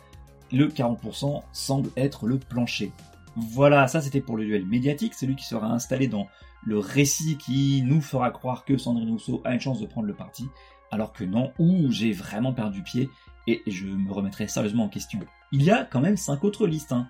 Le 0.52 0.68
40% 0.68 1.42
semble 1.52 1.90
être 1.96 2.26
le 2.26 2.38
plancher. 2.38 2.92
Voilà, 3.36 3.86
ça 3.86 4.00
c'était 4.00 4.20
pour 4.20 4.36
le 4.36 4.44
duel 4.44 4.66
médiatique, 4.66 5.14
celui 5.14 5.36
qui 5.36 5.44
sera 5.44 5.72
installé 5.72 6.08
dans 6.08 6.26
le 6.64 6.78
récit 6.78 7.36
qui 7.38 7.82
nous 7.82 8.00
fera 8.00 8.30
croire 8.30 8.64
que 8.64 8.76
Sandrine 8.76 9.10
Rousseau 9.10 9.40
a 9.44 9.54
une 9.54 9.60
chance 9.60 9.80
de 9.80 9.86
prendre 9.86 10.06
le 10.06 10.14
parti, 10.14 10.46
alors 10.90 11.12
que 11.12 11.24
non, 11.24 11.52
ou 11.58 11.90
j'ai 11.90 12.12
vraiment 12.12 12.52
perdu 12.52 12.82
pied 12.82 13.08
et 13.46 13.62
je 13.66 13.86
me 13.86 14.12
remettrai 14.12 14.48
sérieusement 14.48 14.84
en 14.84 14.88
question. 14.88 15.20
Il 15.52 15.62
y 15.62 15.70
a 15.70 15.84
quand 15.84 16.00
même 16.00 16.16
cinq 16.16 16.44
autres 16.44 16.66
listes, 16.66 16.92
hein. 16.92 17.08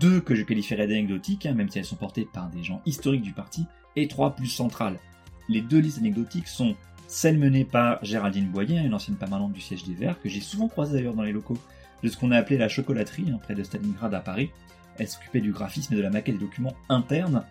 deux 0.00 0.20
que 0.20 0.34
je 0.34 0.42
qualifierais 0.42 0.86
d'anecdotiques, 0.86 1.46
hein, 1.46 1.54
même 1.54 1.68
si 1.68 1.78
elles 1.78 1.84
sont 1.84 1.96
portées 1.96 2.26
par 2.32 2.48
des 2.48 2.62
gens 2.62 2.80
historiques 2.86 3.22
du 3.22 3.32
parti, 3.32 3.66
et 4.02 4.08
trois 4.08 4.34
plus 4.34 4.46
centrales. 4.46 4.98
Les 5.48 5.60
deux 5.60 5.78
listes 5.78 5.98
anecdotiques 5.98 6.48
sont 6.48 6.76
celle 7.06 7.38
menée 7.38 7.64
par 7.64 8.04
Géraldine 8.04 8.48
Boyer, 8.48 8.78
une 8.78 8.94
ancienne 8.94 9.16
permanente 9.16 9.52
du 9.52 9.60
siège 9.60 9.84
des 9.84 9.94
Verts, 9.94 10.20
que 10.20 10.28
j'ai 10.28 10.40
souvent 10.40 10.68
croisée 10.68 10.94
d'ailleurs 10.94 11.14
dans 11.14 11.22
les 11.22 11.32
locaux 11.32 11.58
de 12.02 12.08
ce 12.08 12.16
qu'on 12.16 12.30
a 12.30 12.36
appelé 12.36 12.58
la 12.58 12.68
chocolaterie, 12.68 13.30
hein, 13.32 13.38
près 13.42 13.54
de 13.54 13.62
Stalingrad 13.62 14.12
à 14.14 14.20
Paris. 14.20 14.50
Elle 14.98 15.08
s'occupait 15.08 15.40
du 15.40 15.52
graphisme 15.52 15.94
et 15.94 15.96
de 15.96 16.02
la 16.02 16.10
maquette 16.10 16.36
des 16.36 16.44
documents 16.44 16.74
internes. 16.88 17.44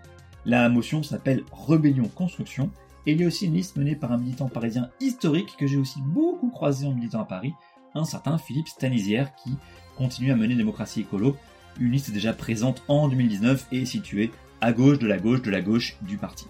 La 0.45 0.69
motion 0.69 1.01
s'appelle 1.01 1.43
Rébellion 1.51 2.07
Construction, 2.07 2.69
et 3.07 3.13
il 3.13 3.21
y 3.21 3.23
a 3.23 3.27
aussi 3.27 3.47
une 3.47 3.55
liste 3.55 3.77
menée 3.77 3.95
par 3.95 4.11
un 4.11 4.17
militant 4.17 4.47
parisien 4.47 4.89
historique 4.99 5.55
que 5.57 5.65
j'ai 5.65 5.77
aussi 5.77 6.01
beaucoup 6.01 6.49
croisé 6.49 6.85
en 6.85 6.93
militant 6.93 7.21
à 7.21 7.25
Paris, 7.25 7.53
un 7.95 8.05
certain 8.05 8.37
Philippe 8.37 8.67
Stanisière 8.67 9.33
qui 9.35 9.55
continue 9.97 10.31
à 10.31 10.35
mener 10.35 10.55
Démocratie 10.55 11.01
Écolo, 11.01 11.35
une 11.79 11.91
liste 11.91 12.11
déjà 12.11 12.33
présente 12.33 12.83
en 12.87 13.07
2019 13.07 13.67
et 13.71 13.85
située 13.85 14.31
à 14.61 14.71
gauche 14.73 14.99
de 14.99 15.07
la 15.07 15.17
gauche 15.17 15.41
de 15.41 15.51
la 15.51 15.61
gauche 15.61 15.97
du 16.01 16.17
parti. 16.17 16.45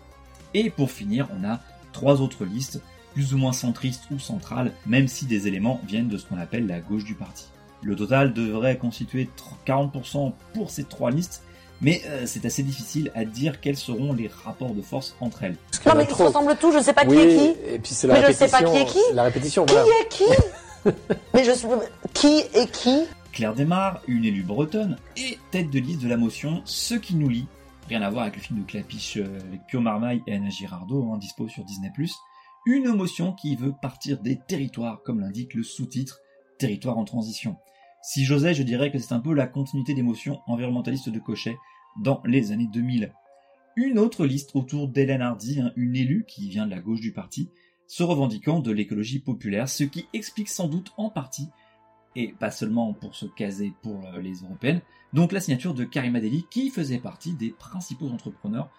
Et 0.54 0.70
pour 0.70 0.92
finir, 0.92 1.28
on 1.40 1.44
a 1.48 1.60
trois 1.94 2.22
autres 2.22 2.46
listes, 2.46 2.82
plus 3.14 3.34
ou 3.34 3.38
moins 3.38 3.54
centristes 3.54 4.04
ou 4.12 4.20
centrales, 4.20 4.72
même 4.86 5.08
si 5.08 5.26
des 5.26 5.48
éléments 5.48 5.82
viennent 5.88 6.08
de 6.08 6.18
ce 6.18 6.26
qu'on 6.26 6.38
appelle 6.38 6.68
la 6.68 6.80
gauche 6.80 7.04
du 7.04 7.16
parti. 7.16 7.46
Le 7.84 7.96
total 7.96 8.34
devrait 8.34 8.78
constituer 8.78 9.30
40% 9.66 10.34
pour 10.54 10.70
ces 10.70 10.84
trois 10.84 11.12
listes, 11.12 11.44
mais 11.82 12.02
euh, 12.08 12.24
c'est 12.26 12.46
assez 12.46 12.64
difficile 12.64 13.12
à 13.14 13.24
dire 13.26 13.60
quels 13.62 13.78
seront 13.78 14.14
les 14.14 14.30
rapports 14.46 14.74
de 14.74 14.82
force 14.82 15.16
entre 15.20 15.44
elles. 15.44 15.58
Non 15.86 15.94
mais 15.96 16.06
ils 16.10 16.16
se 16.16 16.24
ressemblent 16.24 16.56
tous, 16.60 16.72
je 16.72 16.78
ne 16.78 16.84
sais 16.84 16.94
pas 16.94 17.06
qui 17.06 17.16
est 17.16 17.38
qui. 17.38 17.74
Et 17.74 17.80
puis 17.80 17.94
c'est 17.94 18.08
la 18.08 18.16
Mais 18.16 18.22
je 18.22 18.26
répétition. 18.28 18.58
sais 18.58 18.64
pas 18.64 18.72
qui 18.72 18.78
est 18.78 18.86
qui. 18.86 19.14
La 19.14 19.24
répétition, 19.24 19.66
Qui 19.66 19.74
voilà. 19.74 19.88
est 20.02 20.10
qui 20.10 20.24
Mais 21.34 21.44
je 21.44 21.52
suis... 21.52 21.68
Qui 22.14 22.40
est 22.54 22.72
qui 22.72 23.04
Claire 23.32 23.54
Desmar, 23.54 24.02
une 24.08 24.26
élue 24.26 24.42
bretonne, 24.42 24.98
et 25.16 25.38
tête 25.52 25.70
de 25.70 25.78
liste 25.80 26.02
de 26.02 26.08
la 26.08 26.18
motion 26.18 26.62
Ce 26.66 26.96
qui 26.96 27.14
nous 27.16 27.30
lie. 27.30 27.46
Rien 27.88 28.02
à 28.02 28.10
voir 28.10 28.24
avec 28.24 28.36
le 28.36 28.42
film 28.42 28.60
de 28.60 28.66
Clapiche 28.66 29.16
euh, 29.16 29.40
avec 29.48 29.66
Pio 29.66 29.80
Marmaille 29.80 30.22
et 30.28 30.34
Anna 30.34 30.50
Girardot, 30.50 31.10
hein, 31.10 31.18
dispo 31.18 31.48
sur 31.48 31.64
Disney+. 31.64 31.90
Une 32.66 32.92
motion 32.92 33.32
qui 33.32 33.56
veut 33.56 33.74
partir 33.82 34.20
des 34.20 34.38
territoires, 34.38 35.02
comme 35.04 35.22
l'indique 35.22 35.54
le 35.54 35.64
sous-titre, 35.64 36.20
Territoire 36.58 36.98
en 36.98 37.06
transition. 37.06 37.56
Si 38.02 38.26
j'osais, 38.26 38.54
je 38.54 38.64
dirais 38.64 38.92
que 38.92 39.00
c'est 39.00 39.14
un 39.14 39.20
peu 39.20 39.34
la 39.34 39.48
continuité 39.48 39.94
des 39.94 40.02
motions 40.02 40.42
environnementalistes 40.48 41.10
de 41.10 41.20
Cochet 41.20 41.58
dans 42.02 42.22
les 42.26 42.52
années 42.52 42.68
2000. 42.74 43.14
Une 43.78 44.00
autre 44.00 44.26
liste 44.26 44.56
autour 44.56 44.90
d'Hélène 44.90 45.22
Hardy, 45.22 45.62
hein, 45.62 45.72
une 45.78 45.96
élue 45.96 46.26
qui 46.28 46.50
vient 46.50 46.66
de 46.66 46.72
la 46.72 46.82
gauche 46.82 47.00
du 47.00 47.14
parti, 47.14 47.52
se 47.86 48.04
revendiquant 48.04 48.60
de 48.60 48.72
l'écologie 48.72 49.20
populaire, 49.20 49.70
ce 49.70 49.86
qui 49.86 50.08
explique 50.14 50.50
sans 50.50 50.68
doute 50.68 50.92
en 50.98 51.10
partie, 51.10 51.48
et 52.18 52.34
pas 52.40 52.50
seulement 52.50 52.94
pour 52.94 53.16
se 53.16 53.28
caser 53.28 53.74
pour 53.84 54.04
euh, 54.08 54.20
les 54.20 54.42
européennes, 54.42 54.82
donc 55.14 55.32
la 55.32 55.40
signature 55.40 55.76
de 55.76 55.84
Karima 55.84 56.20
Deli 56.20 56.48
qui 56.50 56.72
faisait 56.72 56.98
partie 56.98 57.34
des 57.34 57.52
principaux 57.52 58.10
entrepreneurs 58.10 58.70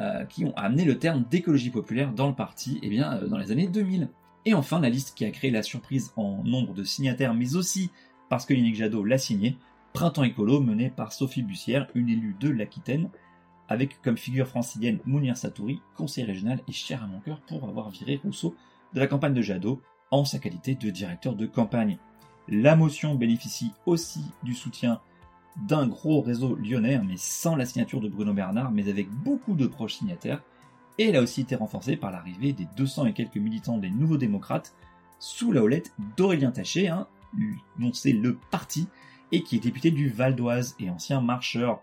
euh, 0.00 0.24
qui 0.24 0.44
ont 0.44 0.56
amené 0.56 0.84
le 0.84 0.98
terme 0.98 1.24
d'écologie 1.30 1.70
populaire 1.70 2.12
dans 2.12 2.28
le 2.28 2.34
parti 2.34 2.78
eh 2.82 2.88
bien, 2.88 3.18
euh, 3.18 3.28
dans 3.28 3.36
les 3.36 3.52
années 3.52 3.68
2000. 3.68 4.08
Et 4.46 4.54
enfin 4.54 4.80
la 4.80 4.88
liste 4.88 5.14
qui 5.14 5.26
a 5.26 5.30
créé 5.30 5.50
la 5.50 5.62
surprise 5.62 6.12
en 6.16 6.42
nombre 6.44 6.72
de 6.72 6.82
signataires, 6.82 7.34
mais 7.34 7.56
aussi 7.56 7.90
parce 8.30 8.46
que 8.46 8.54
Yannick 8.54 8.76
Jadot 8.76 9.04
l'a 9.04 9.18
signé, 9.18 9.58
Printemps 9.92 10.24
écolo 10.24 10.60
mené 10.60 10.90
par 10.90 11.12
Sophie 11.12 11.42
Bussière, 11.42 11.88
une 11.94 12.08
élue 12.08 12.36
de 12.40 12.48
l'Aquitaine, 12.48 13.10
avec 13.68 14.00
comme 14.00 14.16
figure 14.16 14.46
francilienne 14.46 15.00
Mounir 15.04 15.36
Satouri, 15.36 15.82
conseiller 15.94 16.26
régional 16.26 16.60
et 16.66 16.72
cher 16.72 17.02
à 17.02 17.06
mon 17.06 17.20
cœur 17.20 17.40
pour 17.42 17.68
avoir 17.68 17.90
viré 17.90 18.20
Rousseau 18.24 18.54
de 18.94 19.00
la 19.00 19.06
campagne 19.06 19.34
de 19.34 19.42
Jadot 19.42 19.82
en 20.10 20.24
sa 20.24 20.38
qualité 20.38 20.74
de 20.74 20.90
directeur 20.90 21.34
de 21.34 21.46
campagne. 21.46 21.98
La 22.48 22.76
motion 22.76 23.14
bénéficie 23.14 23.72
aussi 23.84 24.22
du 24.42 24.54
soutien 24.54 25.00
d'un 25.66 25.86
gros 25.86 26.22
réseau 26.22 26.56
lyonnais, 26.56 26.94
hein, 26.94 27.04
mais 27.06 27.16
sans 27.16 27.56
la 27.56 27.66
signature 27.66 28.00
de 28.00 28.08
Bruno 28.08 28.32
Bernard, 28.32 28.70
mais 28.70 28.88
avec 28.88 29.10
beaucoup 29.10 29.54
de 29.54 29.66
proches 29.66 29.96
signataires, 29.96 30.42
et 30.98 31.08
elle 31.08 31.16
a 31.16 31.22
aussi 31.22 31.42
été 31.42 31.54
renforcée 31.56 31.96
par 31.96 32.10
l'arrivée 32.10 32.52
des 32.52 32.66
200 32.76 33.06
et 33.06 33.12
quelques 33.12 33.36
militants 33.36 33.78
des 33.78 33.90
Nouveaux 33.90 34.16
Démocrates 34.16 34.74
sous 35.18 35.52
la 35.52 35.62
houlette 35.62 35.92
d'Aurélien 36.16 36.50
Taché, 36.50 36.88
hein, 36.88 37.06
dont 37.78 37.92
c'est 37.92 38.12
le 38.12 38.36
parti, 38.50 38.88
et 39.30 39.42
qui 39.42 39.56
est 39.56 39.60
député 39.60 39.90
du 39.90 40.08
Val 40.08 40.34
d'Oise 40.34 40.74
et 40.80 40.90
ancien 40.90 41.20
marcheur, 41.20 41.82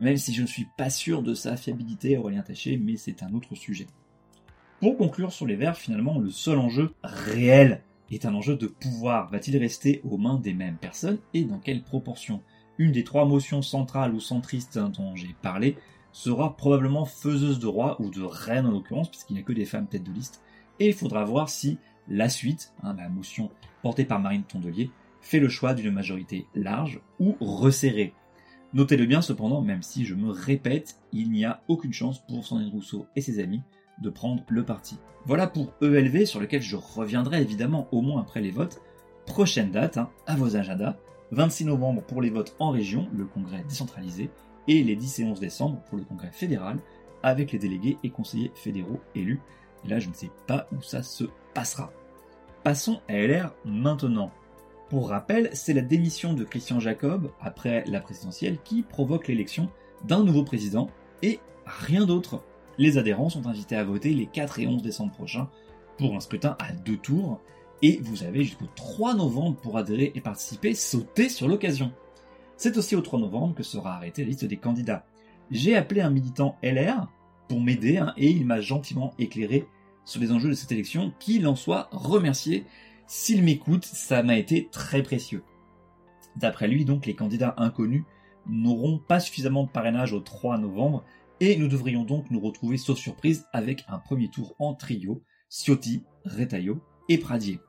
même 0.00 0.16
si 0.16 0.32
je 0.32 0.42
ne 0.42 0.46
suis 0.46 0.68
pas 0.76 0.90
sûr 0.90 1.22
de 1.22 1.34
sa 1.34 1.56
fiabilité, 1.56 2.16
Aurélien 2.16 2.42
Taché, 2.42 2.76
mais 2.76 2.96
c'est 2.96 3.22
un 3.22 3.32
autre 3.34 3.54
sujet. 3.54 3.86
Pour 4.80 4.96
conclure 4.96 5.32
sur 5.32 5.46
les 5.46 5.56
Verts, 5.56 5.76
finalement, 5.76 6.18
le 6.18 6.30
seul 6.30 6.58
enjeu 6.58 6.92
réel 7.02 7.82
est 8.10 8.26
un 8.26 8.34
enjeu 8.34 8.56
de 8.56 8.66
pouvoir. 8.66 9.30
Va-t-il 9.30 9.56
rester 9.56 10.00
aux 10.04 10.18
mains 10.18 10.38
des 10.38 10.54
mêmes 10.54 10.76
personnes 10.76 11.18
et 11.32 11.44
dans 11.44 11.58
quelle 11.58 11.82
proportion? 11.82 12.42
Une 12.78 12.92
des 12.92 13.04
trois 13.04 13.24
motions 13.24 13.62
centrales 13.62 14.14
ou 14.14 14.20
centristes 14.20 14.78
dont 14.78 15.14
j'ai 15.14 15.34
parlé 15.42 15.76
sera 16.12 16.56
probablement 16.56 17.04
faiseuse 17.04 17.58
de 17.58 17.66
roi 17.66 18.00
ou 18.00 18.10
de 18.10 18.22
reine 18.22 18.66
en 18.66 18.70
l'occurrence, 18.70 19.10
puisqu'il 19.10 19.34
n'y 19.34 19.40
a 19.40 19.42
que 19.44 19.52
des 19.52 19.64
femmes 19.64 19.86
tête 19.86 20.04
de 20.04 20.12
liste, 20.12 20.42
et 20.78 20.88
il 20.88 20.94
faudra 20.94 21.24
voir 21.24 21.48
si 21.48 21.78
la 22.08 22.28
suite, 22.28 22.72
hein, 22.82 22.94
la 22.96 23.08
motion 23.08 23.50
portée 23.82 24.04
par 24.04 24.20
Marine 24.20 24.44
Tondelier, 24.44 24.90
fait 25.20 25.40
le 25.40 25.48
choix 25.48 25.74
d'une 25.74 25.90
majorité 25.90 26.46
large 26.54 27.00
ou 27.18 27.36
resserrée. 27.40 28.12
Notez-le 28.74 29.06
bien 29.06 29.22
cependant, 29.22 29.62
même 29.62 29.82
si 29.82 30.04
je 30.04 30.14
me 30.14 30.30
répète, 30.30 30.96
il 31.12 31.30
n'y 31.30 31.44
a 31.44 31.62
aucune 31.68 31.92
chance 31.92 32.24
pour 32.26 32.44
Sandrine 32.44 32.70
Rousseau 32.70 33.06
et 33.16 33.20
ses 33.20 33.38
amis 33.38 33.62
de 34.00 34.10
prendre 34.10 34.42
le 34.48 34.64
parti. 34.64 34.98
Voilà 35.26 35.46
pour 35.46 35.72
ELV 35.80 36.26
sur 36.26 36.40
lequel 36.40 36.62
je 36.62 36.76
reviendrai 36.76 37.40
évidemment 37.40 37.88
au 37.92 38.02
moins 38.02 38.20
après 38.20 38.40
les 38.40 38.50
votes. 38.50 38.82
Prochaine 39.26 39.70
date, 39.70 39.96
hein, 39.96 40.10
à 40.26 40.36
vos 40.36 40.56
agendas, 40.56 40.96
26 41.30 41.66
novembre 41.66 42.02
pour 42.02 42.20
les 42.20 42.30
votes 42.30 42.54
en 42.58 42.70
région, 42.70 43.08
le 43.16 43.24
congrès 43.24 43.64
décentralisé, 43.68 44.30
et 44.68 44.82
les 44.82 44.96
10 44.96 45.20
et 45.20 45.24
11 45.24 45.40
décembre 45.40 45.80
pour 45.88 45.98
le 45.98 46.04
congrès 46.04 46.30
fédéral, 46.30 46.78
avec 47.22 47.52
les 47.52 47.58
délégués 47.58 47.98
et 48.02 48.10
conseillers 48.10 48.52
fédéraux 48.54 49.00
élus. 49.14 49.40
Là, 49.86 49.98
je 49.98 50.08
ne 50.08 50.14
sais 50.14 50.30
pas 50.46 50.66
où 50.72 50.82
ça 50.82 51.02
se 51.02 51.24
passera. 51.54 51.92
Passons 52.62 53.00
à 53.08 53.14
LR 53.14 53.54
maintenant. 53.64 54.30
Pour 54.90 55.08
rappel, 55.08 55.50
c'est 55.52 55.72
la 55.72 55.82
démission 55.82 56.34
de 56.34 56.44
Christian 56.44 56.80
Jacob 56.80 57.30
après 57.40 57.84
la 57.86 58.00
présidentielle 58.00 58.58
qui 58.62 58.82
provoque 58.82 59.28
l'élection 59.28 59.70
d'un 60.04 60.22
nouveau 60.22 60.44
président 60.44 60.88
et 61.22 61.40
rien 61.66 62.06
d'autre. 62.06 62.42
Les 62.78 62.98
adhérents 62.98 63.28
sont 63.28 63.46
invités 63.46 63.76
à 63.76 63.84
voter 63.84 64.12
les 64.14 64.26
4 64.26 64.60
et 64.60 64.66
11 64.66 64.82
décembre 64.82 65.12
prochains 65.12 65.48
pour 65.98 66.16
un 66.16 66.20
scrutin 66.20 66.56
à 66.58 66.72
deux 66.72 66.96
tours 66.96 67.40
et 67.82 68.00
vous 68.02 68.22
avez 68.24 68.44
jusqu'au 68.44 68.66
3 68.74 69.14
novembre 69.14 69.56
pour 69.60 69.76
adhérer 69.76 70.12
et 70.14 70.20
participer, 70.20 70.74
sauter 70.74 71.28
sur 71.28 71.48
l'occasion. 71.48 71.92
C'est 72.56 72.76
aussi 72.76 72.96
au 72.96 73.00
3 73.00 73.20
novembre 73.20 73.54
que 73.54 73.62
sera 73.62 73.96
arrêtée 73.96 74.22
la 74.22 74.28
liste 74.28 74.44
des 74.44 74.56
candidats. 74.56 75.06
J'ai 75.50 75.76
appelé 75.76 76.00
un 76.00 76.10
militant 76.10 76.56
LR 76.62 77.08
pour 77.48 77.60
m'aider 77.60 77.98
hein, 77.98 78.14
et 78.16 78.30
il 78.30 78.46
m'a 78.46 78.60
gentiment 78.60 79.12
éclairé 79.18 79.66
sur 80.04 80.20
les 80.20 80.32
enjeux 80.32 80.50
de 80.50 80.54
cette 80.54 80.72
élection, 80.72 81.12
qu'il 81.18 81.46
en 81.46 81.56
soit 81.56 81.88
remercié. 81.90 82.64
S'il 83.06 83.42
m'écoute, 83.42 83.84
ça 83.84 84.22
m'a 84.22 84.36
été 84.36 84.68
très 84.70 85.02
précieux. 85.02 85.42
D'après 86.36 86.68
lui, 86.68 86.84
donc, 86.84 87.06
les 87.06 87.14
candidats 87.14 87.54
inconnus 87.58 88.04
n'auront 88.46 88.98
pas 88.98 89.20
suffisamment 89.20 89.64
de 89.64 89.70
parrainage 89.70 90.12
au 90.12 90.20
3 90.20 90.58
novembre 90.58 91.04
et 91.40 91.56
nous 91.56 91.68
devrions 91.68 92.04
donc 92.04 92.30
nous 92.30 92.40
retrouver 92.40 92.76
sauf 92.76 92.98
surprise 92.98 93.46
avec 93.52 93.84
un 93.88 93.98
premier 93.98 94.28
tour 94.28 94.54
en 94.58 94.74
trio, 94.74 95.22
Ciotti, 95.48 96.02
Retailleau 96.24 96.82
et 97.08 97.18
Pradier. 97.18 97.60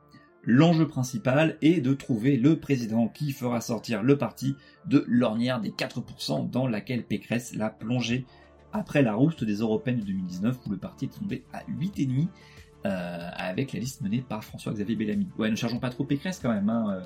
L'enjeu 0.44 0.88
principal 0.88 1.58
est 1.62 1.82
de 1.82 1.94
trouver 1.94 2.38
le 2.38 2.60
président 2.60 3.08
qui 3.08 3.32
fera 3.32 3.62
sortir 3.62 4.04
le 4.04 4.18
parti 4.18 4.56
de 4.86 5.04
l'ornière 5.08 5.60
des 5.60 5.72
4% 5.72 6.50
dans 6.50 6.68
laquelle 6.68 7.04
Pécresse 7.04 7.56
l'a 7.56 7.72
plongé 7.72 8.26
après 8.72 9.02
la 9.02 9.16
rouste 9.16 9.44
des 9.44 9.56
européennes 9.56 10.02
de 10.02 10.06
2019 10.06 10.58
où 10.66 10.70
le 10.70 10.78
parti 10.78 11.06
est 11.06 11.20
tombé 11.20 11.44
à 11.52 11.64
8,5 11.64 12.28
euh, 12.86 13.30
avec 13.36 13.74
la 13.74 13.80
liste 13.80 14.02
menée 14.02 14.22
par 14.22 14.44
François-Xavier 14.44 14.96
Bellamy. 14.96 15.28
Ouais, 15.40 15.50
ne 15.50 15.56
chargeons 15.56 15.80
pas 15.80 15.90
trop 15.90 16.04
Pécresse 16.04 16.40
quand 16.40 16.54
même, 16.54 16.70
hein, 16.70 16.86
euh, 16.92 17.06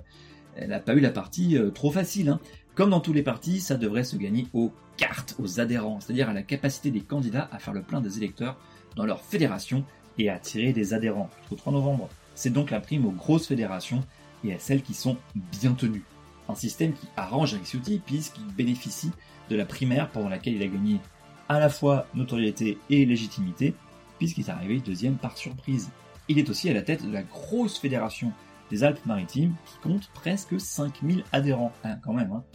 elle 0.58 0.72
n'a 0.72 0.82
pas 0.82 0.94
eu 0.94 1.00
la 1.00 1.12
partie 1.12 1.58
euh, 1.58 1.70
trop 1.70 1.92
facile. 1.92 2.30
Hein. 2.30 2.40
Comme 2.80 2.92
dans 2.92 3.02
tous 3.02 3.12
les 3.12 3.24
partis, 3.24 3.60
ça 3.60 3.76
devrait 3.76 4.06
se 4.06 4.16
gagner 4.16 4.48
aux 4.54 4.72
cartes, 4.96 5.36
aux 5.38 5.60
adhérents, 5.60 6.00
c'est-à-dire 6.00 6.30
à 6.30 6.34
la 6.34 6.44
capacité 6.44 6.92
des 6.92 7.02
candidats 7.02 7.50
à 7.52 7.60
faire 7.60 7.74
le 7.74 7.82
plein 7.82 8.00
des 8.00 8.16
électeurs 8.16 8.56
dans 8.96 9.06
leur 9.06 9.22
fédération 9.22 9.84
et 10.18 10.30
à 10.30 10.36
attirer 10.36 10.72
des 10.72 10.94
adhérents. 10.94 11.30
Jusqu'au 11.42 11.58
3 11.58 11.74
novembre, 11.74 12.08
c'est 12.36 12.52
donc 12.52 12.72
la 12.72 12.80
prime 12.80 13.06
aux 13.06 13.12
grosses 13.12 13.48
fédérations 13.48 14.02
et 14.46 14.54
à 14.54 14.60
celles 14.60 14.82
qui 14.82 14.94
sont 14.94 15.18
bien 15.52 15.74
tenues. 15.74 16.06
Un 16.48 16.56
système 16.56 16.94
qui 16.94 17.06
arrange 17.18 17.58
Ciotti 17.66 18.00
puisqu'il 18.00 18.46
bénéficie 18.56 19.12
de 19.50 19.58
la 19.58 19.66
primaire 19.66 20.10
pendant 20.10 20.30
laquelle 20.30 20.54
il 20.54 20.64
a 20.64 20.68
gagné 20.68 21.02
à 21.50 21.60
la 21.60 21.68
fois 21.68 22.08
notoriété 22.14 22.78
et 22.90 23.06
légitimité, 23.06 23.76
puisqu'il 24.20 24.46
est 24.46 24.52
arrivé 24.52 24.80
deuxième 24.80 25.18
par 25.18 25.38
surprise. 25.38 25.92
Il 26.30 26.40
est 26.40 26.50
aussi 26.50 26.70
à 26.70 26.74
la 26.74 26.82
tête 26.82 27.06
de 27.06 27.12
la 27.12 27.24
grosse 27.24 27.78
fédération 27.78 28.32
des 28.72 28.86
Alpes-Maritimes 28.86 29.56
qui 29.66 29.78
compte 29.80 30.10
presque 30.14 30.58
5000 30.58 31.26
adhérents, 31.34 31.74
hein, 31.84 31.98
quand 32.02 32.14
même. 32.14 32.32
Hein. 32.32 32.46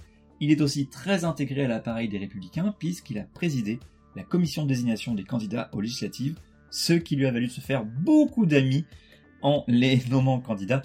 Il 0.40 0.50
est 0.50 0.60
aussi 0.60 0.88
très 0.88 1.24
intégré 1.24 1.64
à 1.64 1.68
l'appareil 1.68 2.08
des 2.08 2.18
Républicains 2.18 2.74
puisqu'il 2.78 3.18
a 3.18 3.24
présidé 3.24 3.78
la 4.16 4.22
commission 4.22 4.62
de 4.62 4.68
désignation 4.68 5.14
des 5.14 5.24
candidats 5.24 5.70
aux 5.72 5.80
législatives, 5.80 6.38
ce 6.70 6.92
qui 6.92 7.16
lui 7.16 7.26
a 7.26 7.30
valu 7.30 7.46
de 7.46 7.52
se 7.52 7.60
faire 7.60 7.84
beaucoup 7.84 8.46
d'amis 8.46 8.84
en 9.42 9.64
les 9.68 10.00
nommant 10.10 10.40
candidats, 10.40 10.82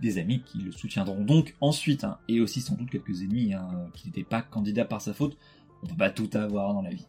des 0.00 0.18
amis 0.18 0.42
qui 0.44 0.58
le 0.58 0.70
soutiendront 0.70 1.24
donc 1.24 1.56
ensuite, 1.60 2.04
hein, 2.04 2.18
et 2.28 2.40
aussi 2.40 2.60
sans 2.60 2.76
doute 2.76 2.90
quelques 2.90 3.22
ennemis 3.22 3.52
qui 3.94 4.06
n'étaient 4.06 4.22
pas 4.22 4.42
candidats 4.42 4.84
par 4.84 5.00
sa 5.00 5.12
faute. 5.12 5.36
On 5.82 5.86
peut 5.86 5.96
pas 5.96 6.10
tout 6.10 6.30
avoir 6.34 6.74
dans 6.74 6.82
la 6.82 6.90
vie. 6.90 7.06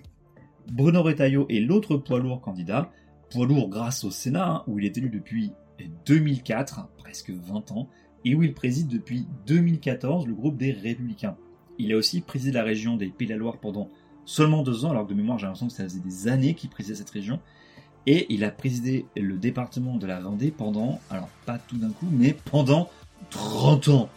Bruno 0.71 1.01
Retailleau 1.01 1.47
est 1.49 1.59
l'autre 1.59 1.97
poids 1.97 2.19
lourd 2.19 2.41
candidat, 2.41 2.91
poids 3.29 3.45
lourd 3.45 3.69
grâce 3.69 4.03
au 4.03 4.11
Sénat, 4.11 4.47
hein, 4.47 4.63
où 4.67 4.79
il 4.79 4.85
est 4.85 4.97
élu 4.97 5.09
depuis 5.09 5.51
2004, 6.05 6.89
presque 6.97 7.31
20 7.31 7.71
ans, 7.71 7.89
et 8.25 8.35
où 8.35 8.43
il 8.43 8.53
préside 8.53 8.87
depuis 8.87 9.27
2014 9.47 10.27
le 10.27 10.33
groupe 10.33 10.57
des 10.57 10.71
Républicains. 10.71 11.37
Il 11.79 11.93
a 11.93 11.97
aussi 11.97 12.21
présidé 12.21 12.51
la 12.51 12.63
région 12.63 12.97
des 12.97 13.07
Pays 13.07 13.27
de 13.27 13.33
la 13.33 13.39
Loire 13.39 13.57
pendant 13.57 13.89
seulement 14.25 14.61
deux 14.61 14.85
ans, 14.85 14.91
alors 14.91 15.05
que 15.05 15.09
de 15.11 15.17
mémoire 15.17 15.39
j'ai 15.39 15.45
l'impression 15.45 15.67
que 15.67 15.73
ça 15.73 15.83
faisait 15.83 15.99
des 15.99 16.27
années 16.27 16.53
qu'il 16.53 16.69
présidait 16.69 16.95
cette 16.95 17.09
région, 17.09 17.39
et 18.05 18.27
il 18.29 18.43
a 18.43 18.51
présidé 18.51 19.05
le 19.17 19.37
département 19.37 19.95
de 19.95 20.05
la 20.05 20.19
Vendée 20.19 20.51
pendant, 20.51 20.99
alors 21.09 21.29
pas 21.45 21.57
tout 21.57 21.77
d'un 21.77 21.89
coup, 21.89 22.07
mais 22.11 22.35
pendant 22.51 22.89
30 23.31 23.87
ans. 23.89 24.09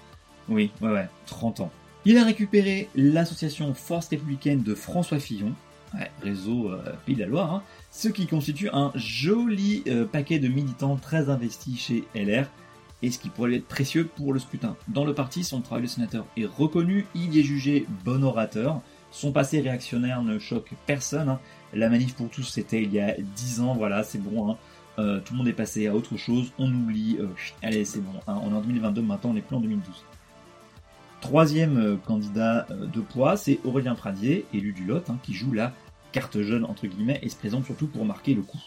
Oui, 0.48 0.70
ouais, 0.82 0.90
ouais, 0.90 1.08
30 1.26 1.60
ans. 1.60 1.70
Il 2.04 2.18
a 2.18 2.24
récupéré 2.24 2.88
l'association 2.94 3.74
Force 3.74 4.08
républicaine 4.08 4.62
de 4.62 4.74
François 4.74 5.20
Fillon, 5.20 5.52
réseau 6.22 6.70
euh, 6.70 6.82
Pays 7.06 7.14
de 7.14 7.20
la 7.20 7.26
Loire, 7.26 7.54
hein, 7.54 7.62
ce 7.90 8.08
qui 8.08 8.26
constitue 8.26 8.68
un 8.72 8.92
joli 8.94 9.82
euh, 9.86 10.04
paquet 10.04 10.38
de 10.38 10.48
militants 10.48 10.96
très 10.96 11.28
investis 11.28 11.78
chez 11.78 12.04
LR, 12.14 12.46
et 13.02 13.10
ce 13.10 13.18
qui 13.18 13.28
pourrait 13.28 13.54
être 13.54 13.66
précieux 13.66 14.06
pour 14.06 14.32
le 14.32 14.38
scrutin. 14.38 14.76
Dans 14.88 15.04
le 15.04 15.14
parti, 15.14 15.44
son 15.44 15.60
travail 15.60 15.82
de 15.82 15.88
sénateur 15.88 16.24
est 16.36 16.46
reconnu, 16.46 17.06
il 17.14 17.36
est 17.36 17.42
jugé 17.42 17.86
bon 18.04 18.22
orateur, 18.22 18.80
son 19.10 19.32
passé 19.32 19.60
réactionnaire 19.60 20.22
ne 20.22 20.38
choque 20.38 20.70
personne, 20.86 21.28
hein. 21.28 21.40
la 21.74 21.88
manif 21.88 22.14
pour 22.14 22.28
tous 22.30 22.44
c'était 22.44 22.82
il 22.82 22.92
y 22.92 23.00
a 23.00 23.14
10 23.18 23.60
ans, 23.60 23.74
voilà, 23.74 24.02
c'est 24.02 24.22
bon, 24.22 24.50
hein. 24.52 24.56
euh, 24.98 25.20
tout 25.20 25.34
le 25.34 25.38
monde 25.38 25.48
est 25.48 25.52
passé 25.52 25.86
à 25.86 25.94
autre 25.94 26.16
chose, 26.16 26.52
on 26.58 26.72
oublie, 26.72 27.18
allez 27.62 27.84
c'est 27.84 28.00
bon, 28.00 28.12
on 28.26 28.52
est 28.52 28.56
en 28.56 28.60
2022 28.60 29.02
maintenant, 29.02 29.30
on 29.30 29.34
n'est 29.34 29.42
plus 29.42 29.56
en 29.56 29.60
2012. 29.60 30.04
Troisième 31.20 31.98
candidat 32.04 32.66
de 32.70 33.00
poids, 33.00 33.36
c'est 33.36 33.60
Aurélien 33.64 33.94
Pradier, 33.94 34.44
élu 34.52 34.72
du 34.72 34.84
Lot, 34.84 35.04
qui 35.22 35.34
joue 35.34 35.52
la 35.52 35.72
carte 36.12 36.42
jeune 36.42 36.64
entre 36.64 36.86
guillemets 36.86 37.20
et 37.22 37.28
se 37.28 37.36
présente 37.36 37.64
surtout 37.64 37.86
pour 37.86 38.04
marquer 38.04 38.34
le 38.34 38.42
coup. 38.42 38.60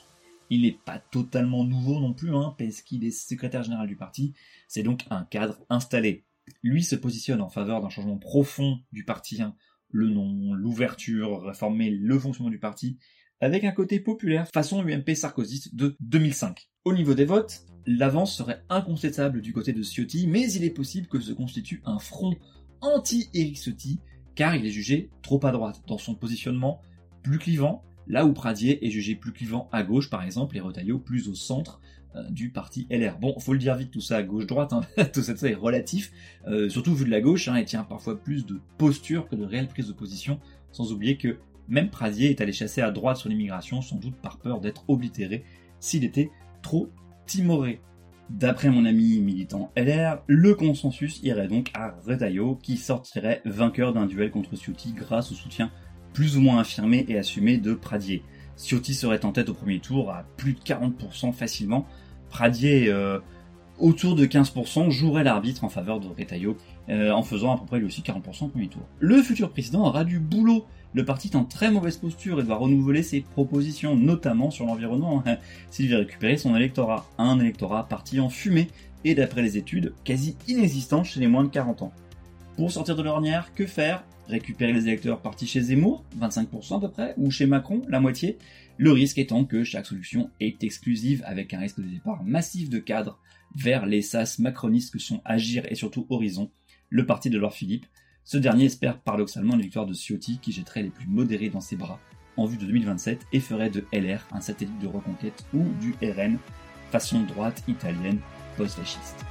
Il 0.50 0.62
n'est 0.62 0.78
pas 0.86 1.00
totalement 1.00 1.64
nouveau 1.64 2.00
non 2.00 2.14
plus, 2.14 2.36
hein, 2.36 2.56
parce 2.58 2.82
qu'il 2.82 3.04
est 3.04 3.12
secrétaire 3.12 3.64
général 3.64 3.88
du 3.88 3.96
parti, 3.96 4.34
c'est 4.68 4.84
donc 4.84 5.06
un 5.10 5.26
cadre 5.26 5.60
installé. 5.70 6.26
Lui 6.62 6.84
se 6.84 6.96
positionne 6.96 7.42
en 7.42 7.50
faveur 7.50 7.82
d'un 7.82 7.90
changement 7.90 8.18
profond 8.18 8.80
du 8.92 9.04
parti, 9.04 9.42
le 9.90 10.10
nom, 10.10 10.54
l'ouverture, 10.54 11.42
réformer 11.42 11.90
le 11.90 12.20
fonctionnement 12.20 12.52
du 12.52 12.60
parti, 12.60 12.98
avec 13.42 13.64
un 13.64 13.72
côté 13.72 14.00
populaire 14.00 14.48
façon 14.48 14.86
UMP 14.86 15.16
sarkozyste 15.16 15.76
de 15.76 15.96
2005. 16.00 16.70
Au 16.86 16.94
niveau 16.94 17.14
des 17.14 17.26
votes, 17.26 17.66
l'avance 17.86 18.36
serait 18.36 18.62
incontestable 18.70 19.42
du 19.42 19.54
côté 19.54 19.74
de 19.74 19.84
Ciotti, 19.84 20.28
mais 20.28 20.52
il 20.52 20.64
est 20.64 20.70
possible 20.70 21.08
que 21.08 21.20
se 21.20 21.34
constitue 21.34 21.82
un 21.86 22.00
front 22.00 22.36
anti-Éric 22.82 23.58
Ciotti, 23.58 24.00
car 24.36 24.56
il 24.56 24.66
est 24.66 24.72
jugé 24.72 25.10
trop 25.22 25.44
à 25.46 25.52
droite 25.52 25.82
dans 25.88 25.98
son 25.98 26.16
positionnement 26.16 26.82
plus 27.24 27.40
clivant, 27.40 27.84
là 28.08 28.26
où 28.26 28.34
Pradier 28.34 28.86
est 28.86 28.90
jugé 28.90 29.16
plus 29.16 29.32
clivant 29.32 29.70
à 29.72 29.84
gauche, 29.84 30.10
par 30.10 30.24
exemple, 30.24 30.58
et 30.58 30.60
Retailleau 30.60 31.00
plus 31.00 31.28
au 31.28 31.36
centre 31.36 31.82
euh, 32.16 32.24
du 32.30 32.50
parti 32.50 32.88
LR. 32.90 33.18
Bon, 33.20 33.38
faut 33.40 33.54
le 33.54 33.60
dire 33.60 33.76
vite, 33.76 33.92
tout 33.92 34.02
ça 34.02 34.18
à 34.18 34.24
gauche-droite, 34.24 34.74
hein. 34.74 34.82
tout 35.14 35.22
ça, 35.22 35.34
est 35.34 35.54
relatif, 35.54 36.12
euh, 36.48 36.70
surtout 36.70 36.96
vu 36.96 37.06
de 37.06 37.12
la 37.12 37.22
gauche, 37.22 37.48
hein, 37.48 37.56
et 37.56 37.66
tient 37.66 37.84
parfois 37.84 38.22
plus 38.22 38.46
de 38.46 38.60
posture 38.78 39.28
que 39.28 39.36
de 39.36 39.44
réelle 39.44 39.68
prise 39.68 39.88
de 39.88 39.94
position, 39.94 40.40
sans 40.72 40.92
oublier 40.92 41.18
que 41.18 41.38
même 41.68 41.90
Pradier 41.90 42.30
est 42.30 42.42
allé 42.42 42.54
chasser 42.54 42.82
à 42.82 42.92
droite 42.92 43.18
sur 43.18 43.30
l'immigration, 43.30 43.82
sans 43.82 43.98
doute 43.98 44.16
par 44.16 44.38
peur 44.38 44.62
d'être 44.62 44.84
oblitéré 44.88 45.44
s'il 45.80 46.04
était 46.04 46.30
trop 46.62 46.90
timoré. 47.26 47.82
D'après 48.30 48.70
mon 48.70 48.86
ami 48.86 49.20
militant 49.20 49.72
LR, 49.76 50.24
le 50.26 50.56
consensus 50.56 51.22
irait 51.22 51.48
donc 51.48 51.70
à 51.76 51.96
Retailleau, 52.06 52.56
qui 52.56 52.78
sortirait 52.78 53.42
vainqueur 53.46 53.94
d'un 53.94 54.08
duel 54.08 54.32
contre 54.32 54.56
Ciotti 54.56 54.94
grâce 54.94 55.32
au 55.32 55.36
soutien 55.36 55.72
plus 56.16 56.38
ou 56.38 56.42
moins 56.42 56.60
affirmé 56.60 57.06
et 57.10 57.20
assumé 57.20 57.58
de 57.58 57.74
Pradier. 57.74 58.24
Ciotti 58.56 58.94
serait 58.94 59.26
en 59.26 59.34
tête 59.34 59.50
au 59.50 59.54
premier 59.54 59.80
tour 59.80 60.12
à 60.12 60.24
plus 60.38 60.54
de 60.54 60.60
40% 60.60 61.34
facilement. 61.34 61.86
Pradier, 62.30 62.88
euh, 62.88 63.20
autour 63.80 64.16
de 64.16 64.26
15%, 64.26 64.90
jouerait 64.90 65.26
l'arbitre 65.26 65.66
en 65.66 65.70
faveur 65.70 66.00
de 66.00 66.08
Retailleau, 66.08 66.56
euh, 66.88 67.12
en 67.12 67.22
faisant 67.22 67.54
à 67.54 67.60
peu 67.60 67.66
près 67.66 67.80
lui 67.80 67.86
aussi 67.86 68.02
40% 68.02 68.46
au 68.46 68.48
premier 68.48 68.70
tour. 68.70 68.82
Le 69.00 69.22
futur 69.22 69.52
président 69.52 69.86
aura 69.86 70.06
du 70.06 70.20
boulot. 70.20 70.66
Le 70.94 71.04
parti 71.04 71.28
est 71.28 71.36
en 71.36 71.44
très 71.44 71.70
mauvaise 71.70 71.98
posture 71.98 72.40
et 72.40 72.44
doit 72.44 72.56
renouveler 72.56 73.04
ses 73.04 73.20
propositions, 73.20 73.98
notamment 73.98 74.52
sur 74.52 74.66
l'environnement, 74.66 75.22
s'il 75.70 75.90
veut 75.90 75.98
récupérer 75.98 76.38
son 76.38 76.56
électorat. 76.56 77.06
Un 77.18 77.42
électorat 77.42 77.90
parti 77.90 78.22
en 78.22 78.30
fumée 78.30 78.70
et 79.04 79.16
d'après 79.16 79.42
les 79.42 79.58
études, 79.58 79.94
quasi 80.06 80.38
inexistant 80.48 81.04
chez 81.04 81.20
les 81.20 81.28
moins 81.28 81.44
de 81.44 81.50
40 81.50 81.82
ans. 81.82 81.92
Pour 82.56 82.72
sortir 82.72 82.96
de 82.96 83.04
l'ornière, 83.04 83.54
que 83.54 83.66
faire? 83.66 84.06
Récupérer 84.28 84.74
les 84.74 84.88
électeurs 84.88 85.22
partis 85.22 85.48
chez 85.48 85.62
Zemmour, 85.62 86.04
25% 86.20 86.78
à 86.78 86.80
peu 86.82 86.90
près, 86.90 87.14
ou 87.18 87.32
chez 87.32 87.46
Macron, 87.46 87.82
la 87.88 88.00
moitié, 88.00 88.38
le 88.78 88.92
risque 88.92 89.18
étant 89.18 89.46
que 89.46 89.64
chaque 89.64 89.86
solution 89.86 90.30
est 90.40 90.64
exclusive 90.64 91.24
avec 91.26 91.54
un 91.54 91.60
risque 91.60 91.80
de 91.80 91.88
départ 91.88 92.24
massif 92.24 92.70
de 92.70 92.80
cadres 92.80 93.20
vers 93.56 93.86
les 93.86 94.02
sas 94.02 94.40
macronistes 94.40 94.92
que 94.92 95.00
sont 95.00 95.22
Agir 95.24 95.64
et 95.70 95.76
surtout 95.76 96.06
Horizon, 96.10 96.52
le 96.90 97.06
parti 97.06 97.30
de 97.30 97.38
Laure 97.38 97.54
Philippe. 97.54 97.86
Ce 98.24 98.38
dernier 98.38 98.66
espère 98.66 99.00
paradoxalement 99.00 99.54
une 99.54 99.62
victoire 99.62 99.86
de 99.86 99.94
Ciotti 99.94 100.40
qui 100.42 100.52
jetterait 100.52 100.84
les 100.84 100.90
plus 100.90 101.08
modérés 101.08 101.50
dans 101.50 101.62
ses 101.62 101.76
bras 101.76 102.00
en 102.38 102.46
vue 102.46 102.58
de 102.58 102.66
2027 102.66 103.28
et 103.32 103.40
ferait 103.40 103.70
de 103.70 103.86
LR 103.94 104.28
un 104.32 104.42
satellite 104.42 104.80
de 104.80 104.88
reconquête 104.88 105.46
ou 105.54 105.64
du 105.80 105.94
RN 106.02 106.38
façon 106.92 107.22
droite 107.22 107.64
italienne 107.68 108.20
post-fasciste. 108.58 109.26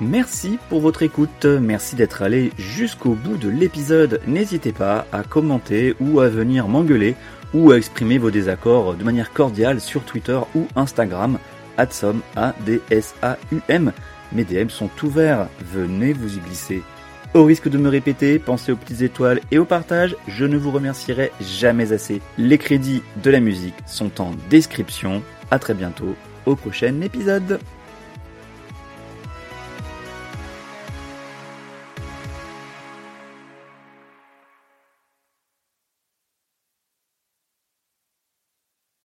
Merci 0.00 0.58
pour 0.68 0.80
votre 0.80 1.04
écoute, 1.04 1.44
merci 1.44 1.94
d'être 1.94 2.22
allé 2.22 2.52
jusqu'au 2.58 3.10
bout 3.10 3.36
de 3.36 3.48
l'épisode. 3.48 4.20
N'hésitez 4.26 4.72
pas 4.72 5.06
à 5.12 5.22
commenter 5.22 5.94
ou 6.00 6.18
à 6.18 6.28
venir 6.28 6.66
m'engueuler 6.66 7.14
ou 7.54 7.70
à 7.70 7.76
exprimer 7.76 8.18
vos 8.18 8.32
désaccords 8.32 8.94
de 8.94 9.04
manière 9.04 9.32
cordiale 9.32 9.80
sur 9.80 10.02
Twitter 10.02 10.38
ou 10.56 10.66
Instagram, 10.74 11.38
adsom, 11.76 12.22
A-D-S-A-U-M. 12.34 13.92
Mes 14.32 14.44
DM 14.44 14.68
sont 14.68 14.90
ouverts, 15.04 15.48
venez 15.60 16.12
vous 16.12 16.36
y 16.36 16.40
glisser. 16.40 16.82
Au 17.32 17.44
risque 17.44 17.68
de 17.68 17.78
me 17.78 17.88
répéter, 17.88 18.40
pensez 18.40 18.72
aux 18.72 18.76
petites 18.76 19.02
étoiles 19.02 19.40
et 19.52 19.58
au 19.58 19.64
partage, 19.64 20.16
je 20.26 20.44
ne 20.44 20.56
vous 20.56 20.72
remercierai 20.72 21.30
jamais 21.40 21.92
assez. 21.92 22.20
Les 22.36 22.58
crédits 22.58 23.02
de 23.22 23.30
la 23.30 23.40
musique 23.40 23.74
sont 23.86 24.20
en 24.20 24.32
description. 24.50 25.22
À 25.52 25.60
très 25.60 25.74
bientôt 25.74 26.16
au 26.46 26.56
prochain 26.56 27.00
épisode. 27.00 27.60